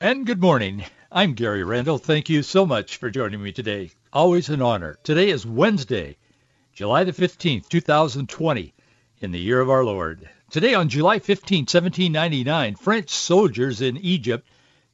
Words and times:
And 0.00 0.24
good 0.24 0.40
morning. 0.40 0.84
I'm 1.10 1.34
Gary 1.34 1.64
Randall. 1.64 1.98
Thank 1.98 2.28
you 2.28 2.44
so 2.44 2.64
much 2.64 2.98
for 2.98 3.10
joining 3.10 3.42
me 3.42 3.50
today. 3.50 3.90
Always 4.12 4.48
an 4.48 4.62
honor. 4.62 4.96
Today 5.02 5.28
is 5.28 5.44
Wednesday, 5.44 6.16
July 6.72 7.02
the 7.02 7.10
15th, 7.10 7.68
2020, 7.68 8.74
in 9.18 9.32
the 9.32 9.40
year 9.40 9.60
of 9.60 9.68
our 9.68 9.84
Lord. 9.84 10.28
Today 10.52 10.72
on 10.72 10.88
July 10.88 11.18
15, 11.18 11.62
1799, 11.62 12.76
French 12.76 13.10
soldiers 13.10 13.80
in 13.80 13.96
Egypt 13.96 14.46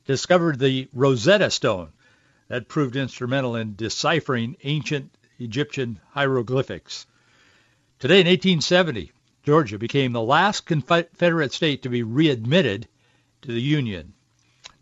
discovered 0.06 0.58
the 0.58 0.88
Rosetta 0.94 1.50
Stone. 1.50 1.92
That 2.48 2.68
proved 2.68 2.96
instrumental 2.96 3.56
in 3.56 3.74
deciphering 3.74 4.56
ancient 4.64 5.14
Egyptian 5.38 6.00
hieroglyphics. 6.12 7.06
Today 7.98 8.22
in 8.22 8.26
1870, 8.26 9.12
Georgia 9.42 9.78
became 9.78 10.12
the 10.12 10.22
last 10.22 10.64
Confederate 10.64 11.52
state 11.52 11.82
to 11.82 11.90
be 11.90 12.02
readmitted 12.02 12.88
to 13.42 13.52
the 13.52 13.60
Union. 13.60 14.13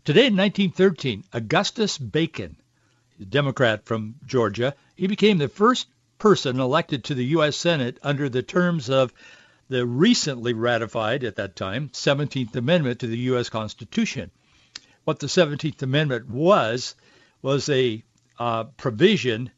Today 0.05 0.27
in 0.27 0.35
1913, 0.35 1.23
Augustus 1.31 1.97
Bacon, 1.97 2.57
a 3.21 3.23
Democrat 3.23 3.85
from 3.85 4.15
Georgia, 4.25 4.75
he 4.97 5.07
became 5.07 5.37
the 5.37 5.47
first 5.47 5.87
person 6.17 6.59
elected 6.59 7.05
to 7.05 7.15
the 7.15 7.23
U.S. 7.27 7.55
Senate 7.55 7.99
under 8.03 8.27
the 8.27 8.43
terms 8.43 8.89
of 8.89 9.13
the 9.69 9.85
recently 9.85 10.51
ratified, 10.51 11.23
at 11.23 11.37
that 11.37 11.55
time, 11.55 11.87
17th 11.93 12.53
Amendment 12.53 12.99
to 12.99 13.07
the 13.07 13.17
U.S. 13.31 13.47
Constitution. 13.47 14.29
What 15.05 15.19
the 15.19 15.27
17th 15.27 15.81
Amendment 15.81 16.29
was, 16.29 16.95
was 17.41 17.69
a 17.69 18.03
uh, 18.37 18.65
provision 18.75 19.51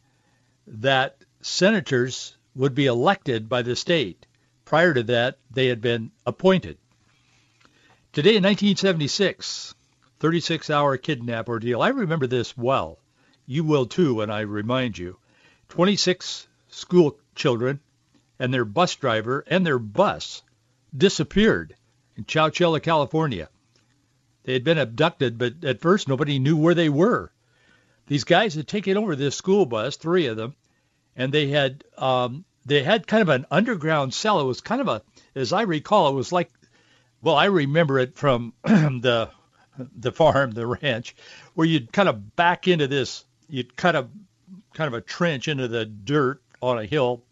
that 0.68 1.18
senators 1.42 2.38
would 2.54 2.76
be 2.76 2.86
elected 2.86 3.50
by 3.50 3.64
the 3.64 3.76
state. 3.76 4.28
Prior 4.64 4.94
to 4.94 5.02
that, 5.02 5.40
they 5.50 5.66
had 5.66 5.82
been 5.82 6.12
appointed. 6.24 6.78
Today 8.14 8.36
in 8.36 8.44
1976, 8.44 9.74
36-hour 10.26 10.98
kidnap 10.98 11.48
ordeal. 11.48 11.84
I 11.84 11.90
remember 11.90 12.26
this 12.26 12.58
well. 12.58 12.98
You 13.46 13.64
will 13.64 13.86
too 13.86 14.16
when 14.16 14.32
I 14.32 14.40
remind 14.40 14.98
you. 14.98 15.20
26 15.70 16.48
school 16.68 17.20
children 17.36 17.80
and 18.40 18.52
their 18.52 18.66
bus 18.66 18.96
driver 18.96 19.44
and 19.46 19.64
their 19.64 19.78
bus 19.78 20.42
disappeared 20.98 21.76
in 22.18 22.24
Chowchilla, 22.26 22.82
California. 22.82 23.50
They 24.46 24.54
had 24.54 24.64
been 24.64 24.80
abducted, 24.80 25.38
but 25.38 25.64
at 25.64 25.80
first 25.80 26.08
nobody 26.08 26.40
knew 26.40 26.58
where 26.58 26.74
they 26.74 26.90
were. 26.90 27.32
These 28.08 28.24
guys 28.24 28.56
had 28.56 28.68
taken 28.68 28.98
over 28.98 29.16
this 29.16 29.36
school 29.36 29.68
bus, 29.68 29.96
three 29.96 30.26
of 30.26 30.38
them, 30.38 30.56
and 31.16 31.32
they 31.32 31.50
had 31.50 31.84
um, 32.00 32.46
they 32.66 32.82
had 32.82 33.06
kind 33.06 33.22
of 33.22 33.30
an 33.30 33.46
underground 33.52 34.12
cell. 34.16 34.40
It 34.40 34.46
was 34.46 34.62
kind 34.62 34.82
of 34.82 34.88
a, 34.88 35.04
as 35.36 35.54
I 35.54 35.62
recall, 35.62 36.10
it 36.10 36.16
was 36.16 36.32
like, 36.32 36.52
well, 37.22 37.36
I 37.36 37.46
remember 37.46 38.00
it 38.00 38.16
from 38.18 38.54
the 38.64 39.30
the 39.78 40.12
farm, 40.12 40.52
the 40.52 40.68
ranch, 40.68 41.16
where 41.54 41.68
you'd 41.68 41.92
kind 41.92 42.10
of 42.10 42.36
back 42.36 42.68
into 42.68 42.88
this, 42.88 43.26
you'd 43.50 43.76
cut 43.76 43.96
a 43.96 44.08
kind 44.74 44.88
of 44.88 44.94
a 44.94 45.02
trench 45.02 45.48
into 45.48 45.68
the 45.68 45.86
dirt 45.86 46.42
on 46.62 46.80
a 46.80 46.86
hill, 46.86 47.24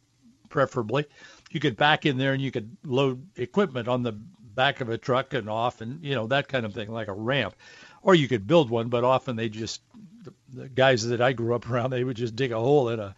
preferably. 0.50 1.06
You 1.52 1.60
could 1.60 1.78
back 1.78 2.06
in 2.06 2.18
there 2.18 2.34
and 2.34 2.42
you 2.42 2.52
could 2.52 2.76
load 2.84 3.26
equipment 3.36 3.88
on 3.88 4.04
the 4.04 4.12
back 4.12 4.82
of 4.82 4.90
a 4.90 4.98
truck 4.98 5.34
and 5.34 5.50
off 5.50 5.82
and, 5.82 6.04
you 6.04 6.16
know, 6.16 6.28
that 6.28 6.48
kind 6.48 6.66
of 6.66 6.74
thing, 6.74 6.92
like 6.92 7.08
a 7.08 7.14
ramp. 7.14 7.56
Or 8.02 8.16
you 8.16 8.28
could 8.28 8.48
build 8.48 8.70
one, 8.70 8.90
but 8.90 9.04
often 9.04 9.36
they 9.36 9.50
just, 9.50 9.82
the, 10.54 10.68
guys 10.70 11.08
that 11.08 11.22
I 11.22 11.34
grew 11.34 11.56
up 11.56 11.70
around, 11.70 11.90
they 11.90 12.04
would 12.04 12.18
just 12.18 12.36
dig 12.36 12.52
a 12.52 12.60
hole 12.60 12.90
in 12.90 13.00
a, 13.00 13.16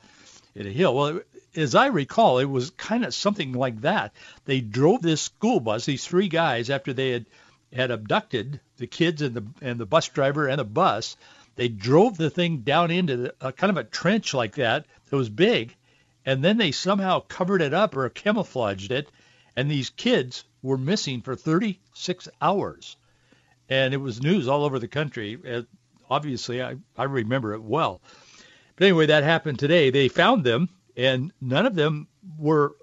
in 0.53 0.67
a 0.67 0.71
hill. 0.71 0.95
Well, 0.95 1.21
as 1.55 1.75
I 1.75 1.87
recall, 1.87 2.39
it 2.39 2.45
was 2.45 2.71
kind 2.71 3.05
of 3.05 3.13
something 3.13 3.53
like 3.53 3.81
that. 3.81 4.13
They 4.45 4.61
drove 4.61 5.01
this 5.01 5.21
school 5.21 5.59
bus, 5.59 5.85
these 5.85 6.05
three 6.05 6.27
guys, 6.27 6.69
after 6.69 6.93
they 6.93 7.11
had 7.11 7.25
had 7.75 7.91
abducted 7.91 8.61
the 8.77 8.87
kids 8.87 9.21
and 9.21 9.35
the 9.35 9.45
and 9.61 9.79
the 9.79 9.85
bus 9.85 10.07
driver 10.07 10.47
and 10.47 10.59
the 10.59 10.63
bus. 10.65 11.17
They 11.55 11.67
drove 11.67 12.17
the 12.17 12.29
thing 12.29 12.59
down 12.59 12.89
into 12.89 13.17
the, 13.17 13.35
a 13.41 13.51
kind 13.51 13.69
of 13.69 13.77
a 13.77 13.83
trench 13.83 14.33
like 14.33 14.55
that 14.55 14.85
that 15.09 15.17
was 15.17 15.29
big, 15.29 15.75
and 16.25 16.43
then 16.43 16.57
they 16.57 16.71
somehow 16.71 17.19
covered 17.19 17.61
it 17.61 17.73
up 17.73 17.95
or 17.95 18.07
camouflaged 18.09 18.91
it, 18.91 19.09
and 19.55 19.69
these 19.69 19.89
kids 19.89 20.45
were 20.61 20.77
missing 20.77 21.21
for 21.21 21.35
36 21.35 22.29
hours, 22.41 22.95
and 23.69 23.93
it 23.93 23.97
was 23.97 24.21
news 24.21 24.47
all 24.47 24.63
over 24.63 24.79
the 24.79 24.87
country. 24.87 25.37
Uh, 25.45 25.63
obviously, 26.09 26.63
I 26.63 26.75
I 26.97 27.03
remember 27.03 27.53
it 27.53 27.61
well. 27.61 28.01
But 28.77 28.85
anyway, 28.85 29.07
that 29.07 29.23
happened 29.23 29.59
today. 29.59 29.89
They 29.89 30.07
found 30.07 30.45
them, 30.45 30.69
and 30.95 31.31
none 31.41 31.65
of 31.65 31.75
them 31.75 32.07
were 32.37 32.75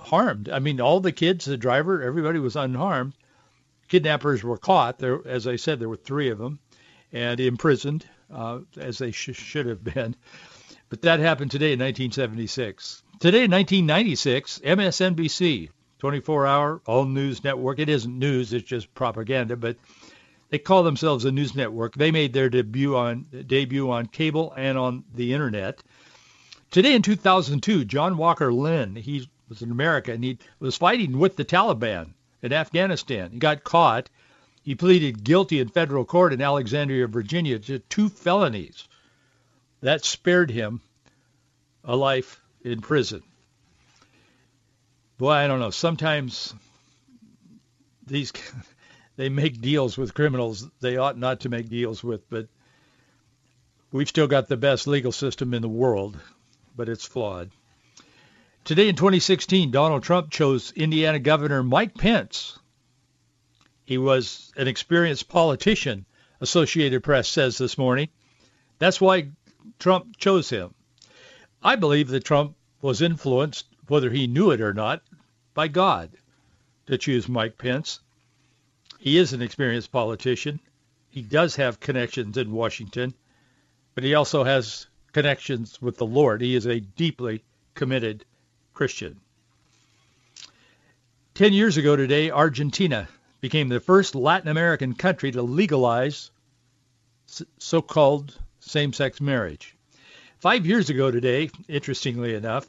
harmed. 0.00 0.48
I 0.48 0.60
mean, 0.60 0.80
all 0.80 1.00
the 1.00 1.12
kids, 1.12 1.44
the 1.44 1.56
driver, 1.56 2.02
everybody 2.02 2.38
was 2.38 2.54
unharmed 2.54 3.14
kidnappers 3.88 4.42
were 4.42 4.56
caught. 4.56 4.98
There, 4.98 5.26
as 5.26 5.46
I 5.46 5.56
said, 5.56 5.78
there 5.78 5.88
were 5.88 5.96
three 5.96 6.30
of 6.30 6.38
them, 6.38 6.58
and 7.12 7.38
imprisoned, 7.40 8.06
uh, 8.32 8.60
as 8.76 8.98
they 8.98 9.10
sh- 9.10 9.30
should 9.34 9.66
have 9.66 9.84
been. 9.84 10.16
But 10.88 11.02
that 11.02 11.20
happened 11.20 11.50
today 11.50 11.72
in 11.72 11.80
1976. 11.80 13.02
Today 13.18 13.44
in 13.44 13.50
1996, 13.50 14.60
MSNBC, 14.64 15.70
24-hour 16.00 16.82
all-news 16.86 17.42
network. 17.42 17.78
It 17.78 17.88
isn't 17.88 18.18
news; 18.18 18.52
it's 18.52 18.68
just 18.68 18.94
propaganda. 18.94 19.56
But 19.56 19.76
they 20.50 20.58
call 20.58 20.82
themselves 20.82 21.24
a 21.24 21.32
news 21.32 21.54
network. 21.54 21.94
They 21.94 22.10
made 22.10 22.32
their 22.32 22.48
debut 22.48 22.96
on 22.96 23.26
debut 23.46 23.90
on 23.90 24.06
cable 24.06 24.52
and 24.56 24.78
on 24.78 25.04
the 25.14 25.32
internet. 25.32 25.82
Today 26.70 26.94
in 26.94 27.02
2002, 27.02 27.84
John 27.84 28.16
Walker 28.16 28.52
Lindh, 28.52 28.98
he 28.98 29.28
was 29.48 29.62
in 29.62 29.70
America 29.70 30.12
and 30.12 30.22
he 30.22 30.38
was 30.58 30.76
fighting 30.76 31.18
with 31.18 31.36
the 31.36 31.44
Taliban 31.44 32.12
in 32.46 32.52
Afghanistan. 32.52 33.32
He 33.32 33.38
got 33.38 33.64
caught. 33.64 34.08
He 34.62 34.74
pleaded 34.74 35.24
guilty 35.24 35.60
in 35.60 35.68
federal 35.68 36.04
court 36.04 36.32
in 36.32 36.40
Alexandria, 36.40 37.06
Virginia 37.06 37.58
to 37.58 37.80
two 37.80 38.08
felonies. 38.08 38.88
That 39.80 40.04
spared 40.04 40.50
him 40.50 40.80
a 41.84 41.94
life 41.94 42.40
in 42.62 42.80
prison. 42.80 43.22
Boy, 45.18 45.32
I 45.32 45.46
don't 45.46 45.60
know. 45.60 45.70
Sometimes 45.70 46.54
these 48.06 48.32
they 49.16 49.28
make 49.28 49.60
deals 49.60 49.98
with 49.98 50.14
criminals 50.14 50.68
they 50.80 50.96
ought 50.96 51.18
not 51.18 51.40
to 51.40 51.48
make 51.48 51.68
deals 51.68 52.02
with, 52.02 52.28
but 52.30 52.48
we've 53.92 54.08
still 54.08 54.26
got 54.26 54.48
the 54.48 54.56
best 54.56 54.86
legal 54.86 55.12
system 55.12 55.52
in 55.52 55.62
the 55.62 55.68
world, 55.68 56.18
but 56.76 56.88
it's 56.88 57.06
flawed. 57.06 57.50
Today 58.66 58.88
in 58.88 58.96
2016, 58.96 59.70
Donald 59.70 60.02
Trump 60.02 60.28
chose 60.28 60.72
Indiana 60.72 61.20
Governor 61.20 61.62
Mike 61.62 61.94
Pence. 61.94 62.58
He 63.84 63.96
was 63.96 64.52
an 64.56 64.66
experienced 64.66 65.28
politician, 65.28 66.04
Associated 66.40 67.04
Press 67.04 67.28
says 67.28 67.58
this 67.58 67.78
morning. 67.78 68.08
That's 68.80 69.00
why 69.00 69.28
Trump 69.78 70.16
chose 70.16 70.50
him. 70.50 70.74
I 71.62 71.76
believe 71.76 72.08
that 72.08 72.24
Trump 72.24 72.56
was 72.82 73.02
influenced, 73.02 73.66
whether 73.86 74.10
he 74.10 74.26
knew 74.26 74.50
it 74.50 74.60
or 74.60 74.74
not, 74.74 75.00
by 75.54 75.68
God 75.68 76.10
to 76.88 76.98
choose 76.98 77.28
Mike 77.28 77.58
Pence. 77.58 78.00
He 78.98 79.16
is 79.16 79.32
an 79.32 79.42
experienced 79.42 79.92
politician. 79.92 80.58
He 81.08 81.22
does 81.22 81.54
have 81.54 81.78
connections 81.78 82.36
in 82.36 82.50
Washington, 82.50 83.14
but 83.94 84.02
he 84.02 84.14
also 84.16 84.42
has 84.42 84.88
connections 85.12 85.80
with 85.80 85.98
the 85.98 86.04
Lord. 86.04 86.40
He 86.40 86.56
is 86.56 86.66
a 86.66 86.80
deeply 86.80 87.44
committed 87.74 88.24
Christian. 88.76 89.18
Ten 91.32 91.54
years 91.54 91.78
ago 91.78 91.96
today, 91.96 92.30
Argentina 92.30 93.08
became 93.40 93.70
the 93.70 93.80
first 93.80 94.14
Latin 94.14 94.48
American 94.48 94.94
country 94.94 95.32
to 95.32 95.40
legalize 95.40 96.30
so-called 97.56 98.38
same-sex 98.60 99.18
marriage. 99.18 99.74
Five 100.40 100.66
years 100.66 100.90
ago 100.90 101.10
today, 101.10 101.48
interestingly 101.68 102.34
enough, 102.34 102.66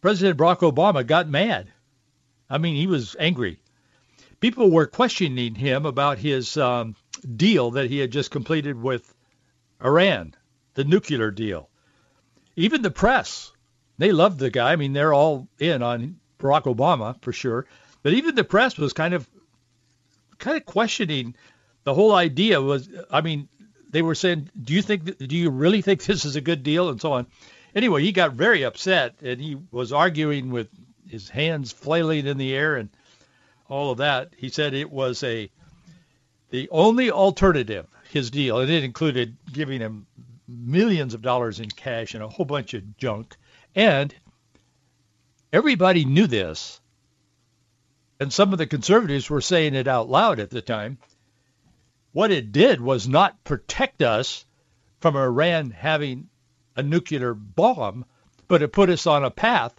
President 0.00 0.36
Barack 0.36 0.58
Obama 0.58 1.06
got 1.06 1.28
mad. 1.28 1.68
I 2.50 2.58
mean, 2.58 2.74
he 2.74 2.88
was 2.88 3.14
angry. 3.16 3.60
People 4.40 4.72
were 4.72 4.86
questioning 4.86 5.54
him 5.54 5.86
about 5.86 6.18
his 6.18 6.56
um, 6.56 6.96
deal 7.36 7.70
that 7.72 7.88
he 7.88 7.98
had 7.98 8.10
just 8.10 8.32
completed 8.32 8.82
with 8.82 9.14
Iran, 9.84 10.34
the 10.74 10.82
nuclear 10.82 11.30
deal. 11.30 11.68
Even 12.56 12.82
the 12.82 12.90
press 12.90 13.52
they 13.98 14.12
loved 14.12 14.38
the 14.38 14.50
guy. 14.50 14.72
I 14.72 14.76
mean, 14.76 14.92
they're 14.92 15.12
all 15.12 15.48
in 15.58 15.82
on 15.82 16.16
Barack 16.38 16.64
Obama 16.64 17.20
for 17.22 17.32
sure. 17.32 17.66
But 18.02 18.14
even 18.14 18.34
the 18.34 18.44
press 18.44 18.78
was 18.78 18.92
kind 18.92 19.14
of 19.14 19.28
kind 20.38 20.56
of 20.56 20.64
questioning 20.64 21.34
the 21.84 21.94
whole 21.94 22.14
idea 22.14 22.60
was, 22.60 22.88
I 23.10 23.20
mean, 23.20 23.48
they 23.90 24.02
were 24.02 24.14
saying, 24.14 24.50
do 24.62 24.74
you 24.74 24.82
think, 24.82 25.18
do 25.18 25.36
you 25.36 25.50
really 25.50 25.82
think 25.82 26.04
this 26.04 26.24
is 26.24 26.36
a 26.36 26.40
good 26.40 26.62
deal, 26.62 26.90
and 26.90 27.00
so 27.00 27.12
on. 27.12 27.26
Anyway, 27.74 28.02
he 28.02 28.12
got 28.12 28.32
very 28.32 28.62
upset, 28.64 29.16
and 29.22 29.40
he 29.40 29.56
was 29.70 29.92
arguing 29.92 30.50
with 30.50 30.68
his 31.08 31.28
hands 31.28 31.72
flailing 31.72 32.26
in 32.26 32.38
the 32.38 32.54
air 32.54 32.76
and 32.76 32.90
all 33.68 33.90
of 33.90 33.98
that. 33.98 34.32
He 34.36 34.48
said 34.48 34.74
it 34.74 34.90
was 34.90 35.22
a 35.22 35.50
the 36.50 36.68
only 36.70 37.10
alternative, 37.10 37.86
his 38.10 38.30
deal, 38.30 38.60
and 38.60 38.70
it 38.70 38.84
included 38.84 39.36
giving 39.52 39.80
him 39.80 40.06
millions 40.46 41.12
of 41.12 41.20
dollars 41.20 41.60
in 41.60 41.68
cash 41.70 42.14
and 42.14 42.22
a 42.22 42.28
whole 42.28 42.46
bunch 42.46 42.72
of 42.72 42.96
junk. 42.96 43.36
And 43.74 44.14
everybody 45.52 46.04
knew 46.04 46.26
this. 46.26 46.80
And 48.20 48.32
some 48.32 48.52
of 48.52 48.58
the 48.58 48.66
conservatives 48.66 49.30
were 49.30 49.40
saying 49.40 49.74
it 49.74 49.86
out 49.86 50.08
loud 50.08 50.40
at 50.40 50.50
the 50.50 50.62
time. 50.62 50.98
What 52.12 52.30
it 52.30 52.52
did 52.52 52.80
was 52.80 53.06
not 53.06 53.44
protect 53.44 54.02
us 54.02 54.44
from 55.00 55.16
Iran 55.16 55.70
having 55.70 56.28
a 56.74 56.82
nuclear 56.82 57.34
bomb, 57.34 58.04
but 58.48 58.62
it 58.62 58.72
put 58.72 58.90
us 58.90 59.06
on 59.06 59.24
a 59.24 59.30
path 59.30 59.74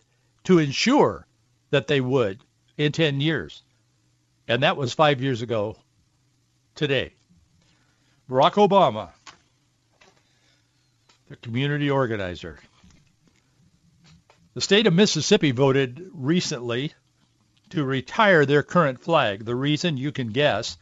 to 0.45 0.59
ensure 0.59 1.25
that 1.71 1.87
they 1.87 2.01
would 2.01 2.39
in 2.77 2.91
10 2.91 3.19
years. 3.19 3.61
And 4.47 4.63
that 4.63 4.77
was 4.77 4.93
five 4.93 5.21
years 5.21 5.41
ago 5.41 5.75
today. 6.75 7.13
Barack 8.29 8.53
Obama, 8.53 9.09
the 11.29 11.35
community 11.35 11.89
organizer. 11.89 12.57
The 14.59 14.63
state 14.63 14.87
of 14.87 14.93
Mississippi 14.93 15.51
voted 15.51 16.09
recently 16.11 16.91
to 17.69 17.85
retire 17.85 18.45
their 18.45 18.61
current 18.61 18.99
flag. 18.99 19.45
The 19.45 19.55
reason 19.55 19.95
you 19.95 20.11
can 20.11 20.31
guess. 20.31 20.77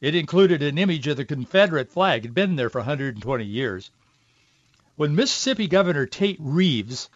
It 0.00 0.14
included 0.14 0.62
an 0.62 0.78
image 0.78 1.06
of 1.06 1.18
the 1.18 1.26
Confederate 1.26 1.90
flag. 1.90 2.24
It 2.24 2.28
had 2.28 2.34
been 2.34 2.56
there 2.56 2.70
for 2.70 2.78
120 2.78 3.44
years. 3.44 3.90
When 4.96 5.14
Mississippi 5.14 5.68
Governor 5.68 6.06
Tate 6.06 6.38
Reeves, 6.40 7.10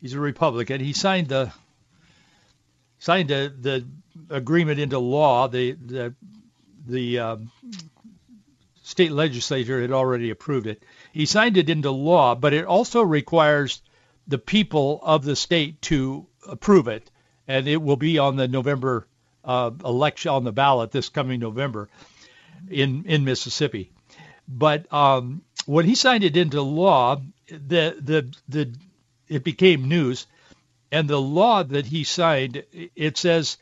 he's 0.00 0.14
a 0.14 0.18
Republican, 0.18 0.80
he 0.80 0.92
signed 0.92 1.28
the 1.28 1.52
signed 2.98 3.30
a, 3.30 3.48
the 3.48 3.86
agreement 4.28 4.80
into 4.80 4.98
law. 4.98 5.46
The 5.46 5.70
the 5.70 6.14
the 6.88 7.18
um, 7.20 7.52
state 8.82 9.12
legislature 9.12 9.80
had 9.82 9.92
already 9.92 10.30
approved 10.30 10.66
it. 10.66 10.82
He 11.12 11.26
signed 11.26 11.56
it 11.56 11.70
into 11.70 11.92
law, 11.92 12.34
but 12.34 12.52
it 12.52 12.64
also 12.64 13.02
requires 13.02 13.82
the 14.30 14.38
people 14.38 15.00
of 15.02 15.24
the 15.24 15.34
state 15.34 15.82
to 15.82 16.26
approve 16.48 16.88
it, 16.88 17.10
and 17.48 17.66
it 17.66 17.82
will 17.82 17.96
be 17.96 18.18
on 18.18 18.36
the 18.36 18.46
November 18.46 19.06
uh, 19.44 19.70
election 19.84 20.30
on 20.30 20.44
the 20.44 20.52
ballot 20.52 20.92
this 20.92 21.08
coming 21.08 21.40
November 21.40 21.88
in 22.70 23.04
in 23.06 23.24
Mississippi. 23.24 23.90
But 24.48 24.92
um, 24.92 25.42
when 25.66 25.84
he 25.84 25.94
signed 25.96 26.24
it 26.24 26.36
into 26.36 26.62
law, 26.62 27.20
the 27.48 27.96
the 28.00 28.32
the 28.48 28.74
it 29.28 29.42
became 29.42 29.88
news, 29.88 30.26
and 30.92 31.08
the 31.08 31.20
law 31.20 31.64
that 31.64 31.86
he 31.86 32.04
signed 32.04 32.62
it 32.72 33.18
says 33.18 33.58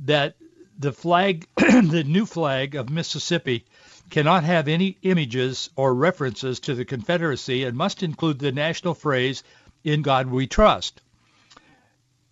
that 0.00 0.36
the 0.78 0.92
flag, 0.92 1.48
the 1.56 2.04
new 2.06 2.26
flag 2.26 2.76
of 2.76 2.90
Mississippi, 2.90 3.64
cannot 4.10 4.44
have 4.44 4.68
any 4.68 4.98
images 5.02 5.70
or 5.74 5.94
references 5.94 6.60
to 6.60 6.74
the 6.74 6.84
Confederacy 6.84 7.64
and 7.64 7.76
must 7.76 8.02
include 8.02 8.38
the 8.38 8.52
national 8.52 8.94
phrase, 8.94 9.42
"In 9.84 10.02
God 10.02 10.28
We 10.28 10.46
Trust." 10.46 11.02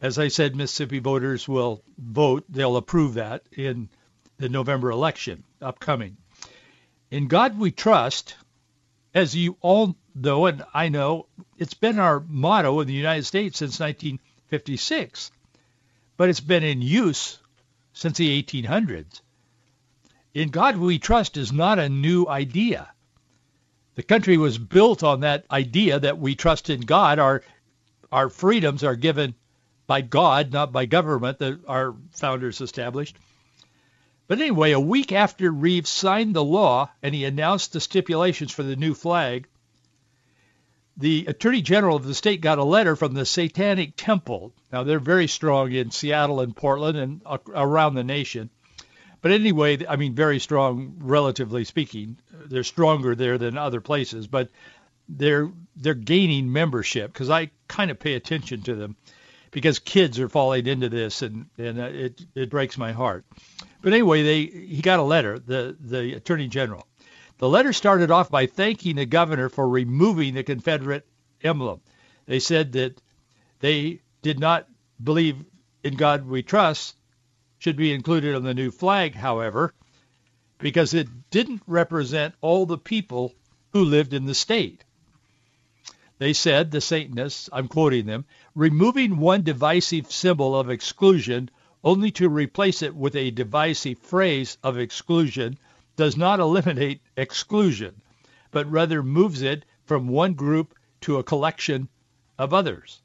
As 0.00 0.20
I 0.20 0.28
said, 0.28 0.54
Mississippi 0.54 1.00
voters 1.00 1.48
will 1.48 1.82
vote; 1.98 2.44
they'll 2.48 2.76
approve 2.76 3.14
that 3.14 3.42
in 3.50 3.88
the 4.36 4.48
November 4.48 4.88
election 4.92 5.42
upcoming. 5.60 6.16
In 7.10 7.26
God 7.26 7.58
we 7.58 7.72
trust, 7.72 8.36
as 9.12 9.34
you 9.34 9.56
all 9.62 9.96
know 10.14 10.46
and 10.46 10.64
I 10.72 10.90
know, 10.90 11.26
it's 11.58 11.74
been 11.74 11.98
our 11.98 12.20
motto 12.20 12.78
in 12.78 12.86
the 12.86 12.94
United 12.94 13.24
States 13.24 13.58
since 13.58 13.80
1956, 13.80 15.32
but 16.16 16.28
it's 16.28 16.38
been 16.38 16.62
in 16.62 16.80
use 16.80 17.40
since 17.92 18.16
the 18.16 18.40
1800s. 18.40 19.22
In 20.34 20.50
God 20.50 20.76
we 20.76 21.00
trust 21.00 21.36
is 21.36 21.50
not 21.50 21.80
a 21.80 21.88
new 21.88 22.28
idea. 22.28 22.92
The 24.00 24.06
country 24.06 24.38
was 24.38 24.56
built 24.56 25.02
on 25.02 25.20
that 25.20 25.44
idea 25.50 26.00
that 26.00 26.18
we 26.18 26.34
trust 26.34 26.70
in 26.70 26.80
God. 26.80 27.18
Our 27.18 27.42
our 28.10 28.30
freedoms 28.30 28.82
are 28.82 28.96
given 28.96 29.34
by 29.86 30.00
God, 30.00 30.54
not 30.54 30.72
by 30.72 30.86
government 30.86 31.38
that 31.40 31.60
our 31.68 31.94
founders 32.12 32.62
established. 32.62 33.18
But 34.26 34.40
anyway, 34.40 34.72
a 34.72 34.80
week 34.80 35.12
after 35.12 35.50
Reeves 35.50 35.90
signed 35.90 36.34
the 36.34 36.42
law 36.42 36.88
and 37.02 37.14
he 37.14 37.26
announced 37.26 37.74
the 37.74 37.80
stipulations 37.80 38.52
for 38.52 38.62
the 38.62 38.74
new 38.74 38.94
flag, 38.94 39.48
the 40.96 41.26
Attorney 41.26 41.60
General 41.60 41.96
of 41.96 42.06
the 42.06 42.14
state 42.14 42.40
got 42.40 42.56
a 42.56 42.64
letter 42.64 42.96
from 42.96 43.12
the 43.12 43.26
Satanic 43.26 43.92
Temple. 43.96 44.54
Now, 44.72 44.82
they're 44.82 44.98
very 44.98 45.28
strong 45.28 45.72
in 45.72 45.90
Seattle 45.90 46.40
and 46.40 46.56
Portland 46.56 46.96
and 46.96 47.20
around 47.54 47.96
the 47.96 48.04
nation. 48.04 48.48
But 49.22 49.32
anyway, 49.32 49.86
I 49.86 49.96
mean, 49.96 50.14
very 50.14 50.38
strong, 50.38 50.94
relatively 50.98 51.64
speaking. 51.64 52.16
They're 52.32 52.64
stronger 52.64 53.14
there 53.14 53.36
than 53.38 53.58
other 53.58 53.80
places, 53.80 54.26
but 54.26 54.50
they're 55.08 55.50
they're 55.76 55.94
gaining 55.94 56.52
membership 56.52 57.12
because 57.12 57.30
I 57.30 57.50
kind 57.68 57.90
of 57.90 57.98
pay 57.98 58.14
attention 58.14 58.62
to 58.62 58.74
them 58.74 58.96
because 59.50 59.78
kids 59.78 60.18
are 60.20 60.28
falling 60.28 60.66
into 60.66 60.88
this, 60.88 61.22
and 61.22 61.46
and 61.58 61.80
uh, 61.80 61.84
it 61.84 62.24
it 62.34 62.50
breaks 62.50 62.78
my 62.78 62.92
heart. 62.92 63.24
But 63.82 63.92
anyway, 63.92 64.22
they 64.22 64.44
he 64.44 64.80
got 64.80 65.00
a 65.00 65.04
letter, 65.04 65.38
the 65.38 65.76
the 65.78 66.14
Attorney 66.14 66.48
General, 66.48 66.86
the 67.38 67.48
letter 67.48 67.72
started 67.72 68.10
off 68.10 68.30
by 68.30 68.46
thanking 68.46 68.96
the 68.96 69.06
governor 69.06 69.48
for 69.48 69.68
removing 69.68 70.34
the 70.34 70.42
Confederate 70.42 71.06
emblem. 71.42 71.80
They 72.26 72.38
said 72.38 72.72
that 72.72 73.00
they 73.60 74.00
did 74.22 74.38
not 74.38 74.68
believe 75.02 75.44
in 75.82 75.96
God 75.96 76.26
we 76.26 76.42
trust 76.42 76.94
should 77.60 77.76
be 77.76 77.92
included 77.92 78.34
on 78.34 78.42
the 78.42 78.54
new 78.54 78.70
flag, 78.70 79.14
however, 79.14 79.74
because 80.58 80.94
it 80.94 81.30
didn't 81.30 81.62
represent 81.66 82.34
all 82.40 82.66
the 82.66 82.78
people 82.78 83.34
who 83.72 83.84
lived 83.84 84.14
in 84.14 84.24
the 84.24 84.34
state. 84.34 84.82
They 86.18 86.32
said, 86.32 86.70
the 86.70 86.80
Satanists, 86.80 87.48
I'm 87.52 87.68
quoting 87.68 88.06
them, 88.06 88.24
removing 88.54 89.18
one 89.18 89.42
divisive 89.42 90.10
symbol 90.10 90.58
of 90.58 90.70
exclusion 90.70 91.50
only 91.84 92.10
to 92.12 92.28
replace 92.28 92.82
it 92.82 92.94
with 92.94 93.14
a 93.14 93.30
divisive 93.30 93.98
phrase 93.98 94.56
of 94.62 94.78
exclusion 94.78 95.58
does 95.96 96.16
not 96.16 96.40
eliminate 96.40 97.02
exclusion, 97.16 98.00
but 98.50 98.70
rather 98.70 99.02
moves 99.02 99.42
it 99.42 99.66
from 99.84 100.08
one 100.08 100.32
group 100.32 100.74
to 101.02 101.18
a 101.18 101.24
collection 101.24 101.88
of 102.38 102.54
others. 102.54 103.02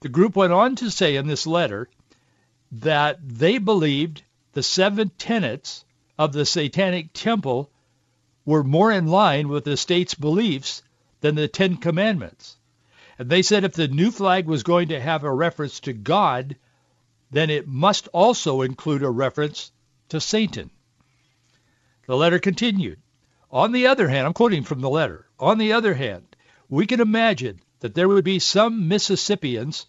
The 0.00 0.08
group 0.10 0.36
went 0.36 0.52
on 0.52 0.76
to 0.76 0.90
say 0.90 1.16
in 1.16 1.26
this 1.26 1.46
letter 1.46 1.88
that 2.72 3.18
they 3.22 3.58
believed 3.58 4.22
the 4.52 4.62
seven 4.62 5.10
tenets 5.18 5.84
of 6.18 6.32
the 6.32 6.44
Satanic 6.44 7.12
Temple 7.12 7.70
were 8.44 8.64
more 8.64 8.92
in 8.92 9.06
line 9.06 9.48
with 9.48 9.64
the 9.64 9.76
state's 9.76 10.14
beliefs 10.14 10.82
than 11.20 11.34
the 11.34 11.48
Ten 11.48 11.76
Commandments. 11.76 12.56
And 13.18 13.28
they 13.28 13.42
said 13.42 13.64
if 13.64 13.74
the 13.74 13.88
new 13.88 14.10
flag 14.10 14.46
was 14.46 14.62
going 14.62 14.88
to 14.88 15.00
have 15.00 15.24
a 15.24 15.32
reference 15.32 15.80
to 15.80 15.92
God, 15.92 16.56
then 17.30 17.50
it 17.50 17.68
must 17.68 18.08
also 18.08 18.62
include 18.62 19.02
a 19.02 19.10
reference 19.10 19.72
to 20.08 20.20
Satan. 20.20 20.70
The 22.06 22.16
letter 22.16 22.38
continued. 22.38 22.98
On 23.50 23.72
the 23.72 23.86
other 23.86 24.08
hand, 24.08 24.26
I'm 24.26 24.32
quoting 24.32 24.64
from 24.64 24.80
the 24.80 24.90
letter. 24.90 25.26
On 25.38 25.58
the 25.58 25.72
other 25.72 25.94
hand, 25.94 26.24
we 26.68 26.86
can 26.86 27.00
imagine 27.00 27.60
that 27.80 27.94
there 27.94 28.08
would 28.08 28.24
be 28.24 28.38
some 28.38 28.88
Mississippians 28.88 29.86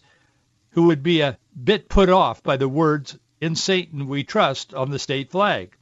who 0.72 0.84
would 0.84 1.02
be 1.02 1.20
a 1.20 1.38
bit 1.62 1.88
put 1.88 2.08
off 2.08 2.42
by 2.42 2.56
the 2.56 2.68
words, 2.68 3.18
in 3.40 3.54
Satan 3.54 4.08
we 4.08 4.24
trust, 4.24 4.74
on 4.74 4.90
the 4.90 4.98
state 4.98 5.30
flag. 5.30 5.76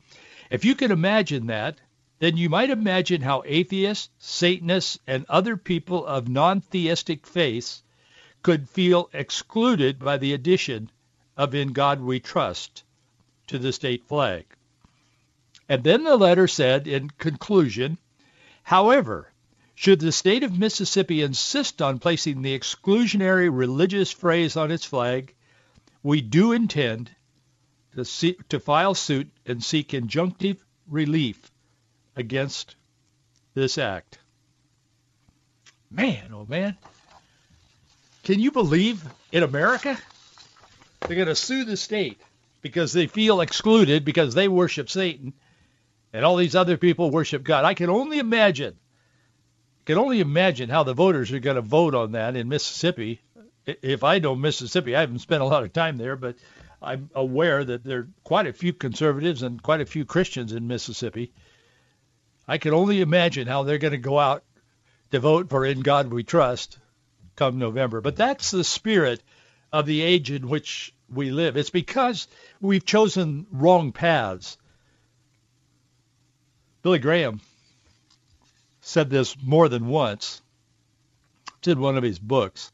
If 0.51 0.65
you 0.65 0.75
can 0.75 0.91
imagine 0.91 1.47
that, 1.47 1.79
then 2.19 2.37
you 2.37 2.49
might 2.49 2.71
imagine 2.71 3.23
how 3.23 3.43
atheists, 3.47 4.11
Satanists, 4.19 4.99
and 5.07 5.25
other 5.29 5.57
people 5.57 6.05
of 6.05 6.29
non-theistic 6.29 7.27
faiths 7.27 7.83
could 8.43 8.69
feel 8.69 9.09
excluded 9.13 9.99
by 9.99 10.19
the 10.19 10.33
addition 10.33 10.91
of 11.37 11.55
In 11.55 11.73
God 11.73 12.01
We 12.01 12.21
Trust 12.21 12.85
to 13.47 13.59
the 13.59 13.73
state 13.73 14.05
flag. 14.05 14.45
And 15.69 15.85
then 15.85 16.05
the 16.05 16.17
letter 16.17 16.49
said 16.49 16.87
in 16.87 17.11
conclusion, 17.11 17.97
however, 18.63 19.30
should 19.81 19.99
the 19.99 20.13
state 20.13 20.43
of 20.43 20.59
Mississippi 20.59 21.23
insist 21.23 21.81
on 21.81 21.99
placing 21.99 22.43
the 22.43 22.59
exclusionary 22.59 23.49
religious 23.51 24.11
phrase 24.11 24.55
on 24.55 24.71
its 24.71 24.85
flag, 24.85 25.35
we 26.03 26.21
do 26.21 26.53
intend 26.53 27.11
to, 27.95 28.05
see, 28.05 28.37
to 28.51 28.61
file 28.61 28.95
suit 28.95 29.31
and 29.47 29.65
seek 29.65 29.93
injunctive 29.93 30.59
relief 30.87 31.51
against 32.15 32.77
this 33.55 33.79
act. 33.79 34.19
Man, 35.91 36.31
oh 36.35 36.45
man. 36.47 36.77
Can 38.23 38.39
you 38.39 38.51
believe 38.51 39.03
in 39.33 39.43
America? 39.43 39.97
They're 41.01 41.17
going 41.17 41.27
to 41.29 41.35
sue 41.35 41.65
the 41.65 41.79
state 41.79 42.21
because 42.61 42.93
they 42.93 43.07
feel 43.07 43.41
excluded 43.41 44.05
because 44.05 44.35
they 44.35 44.47
worship 44.47 44.91
Satan 44.91 45.33
and 46.13 46.23
all 46.23 46.37
these 46.37 46.55
other 46.55 46.77
people 46.77 47.11
worship 47.11 47.43
God. 47.43 47.65
I 47.65 47.73
can 47.73 47.89
only 47.89 48.19
imagine, 48.19 48.77
can 49.91 49.99
only 49.99 50.21
imagine 50.21 50.69
how 50.69 50.85
the 50.85 50.95
voters 50.95 51.33
are 51.33 51.41
going 51.41 51.57
to 51.57 51.63
vote 51.63 51.97
on 51.97 52.13
that 52.13 52.37
in 52.37 52.49
Mississippi. 52.49 53.21
If 53.67 54.05
I 54.05 54.21
know 54.21 54.37
Mississippi, 54.37 54.95
I 54.95 55.01
haven't 55.01 55.19
spent 55.19 55.43
a 55.43 55.47
lot 55.47 55.65
of 55.65 55.73
time 55.73 55.97
there, 55.97 56.15
but 56.15 56.37
I'm 56.81 57.11
aware 57.13 57.65
that 57.65 57.83
there 57.83 57.99
are 57.99 58.09
quite 58.23 58.47
a 58.47 58.53
few 58.53 58.73
conservatives 58.73 59.43
and 59.43 59.61
quite 59.61 59.81
a 59.81 59.87
few 59.87 60.05
Christians 60.05 60.53
in 60.53 60.69
Mississippi. 60.69 61.33
I 62.47 62.59
can 62.59 62.73
only 62.73 63.01
imagine 63.01 63.49
how 63.49 63.65
they're 63.65 63.79
going 63.79 63.91
to 63.91 63.99
go 63.99 64.17
out 64.17 64.45
to 65.11 65.19
vote 65.19 65.51
for 65.51 65.67
In 65.67 65.81
God 65.81 66.07
We 66.07 66.23
Trust 66.23 66.79
come 67.35 67.59
November. 67.59 68.01
But 68.01 68.15
that's 68.15 68.53
the 68.53 68.63
spirit 68.63 69.21
of 69.73 69.87
the 69.87 70.03
age 70.03 70.31
in 70.31 70.49
which 70.49 70.95
we 71.13 71.33
live. 71.33 71.57
It's 71.57 71.71
because 71.71 72.29
we've 72.61 72.85
chosen 72.85 73.49
wrong 73.51 73.91
paths. 73.91 74.57
Billy 76.83 77.01
Graham 77.01 77.41
said 78.91 79.09
this 79.09 79.37
more 79.41 79.69
than 79.69 79.87
once. 79.87 80.43
It's 81.59 81.69
in 81.69 81.79
one 81.79 81.97
of 81.97 82.03
his 82.03 82.19
books. 82.19 82.73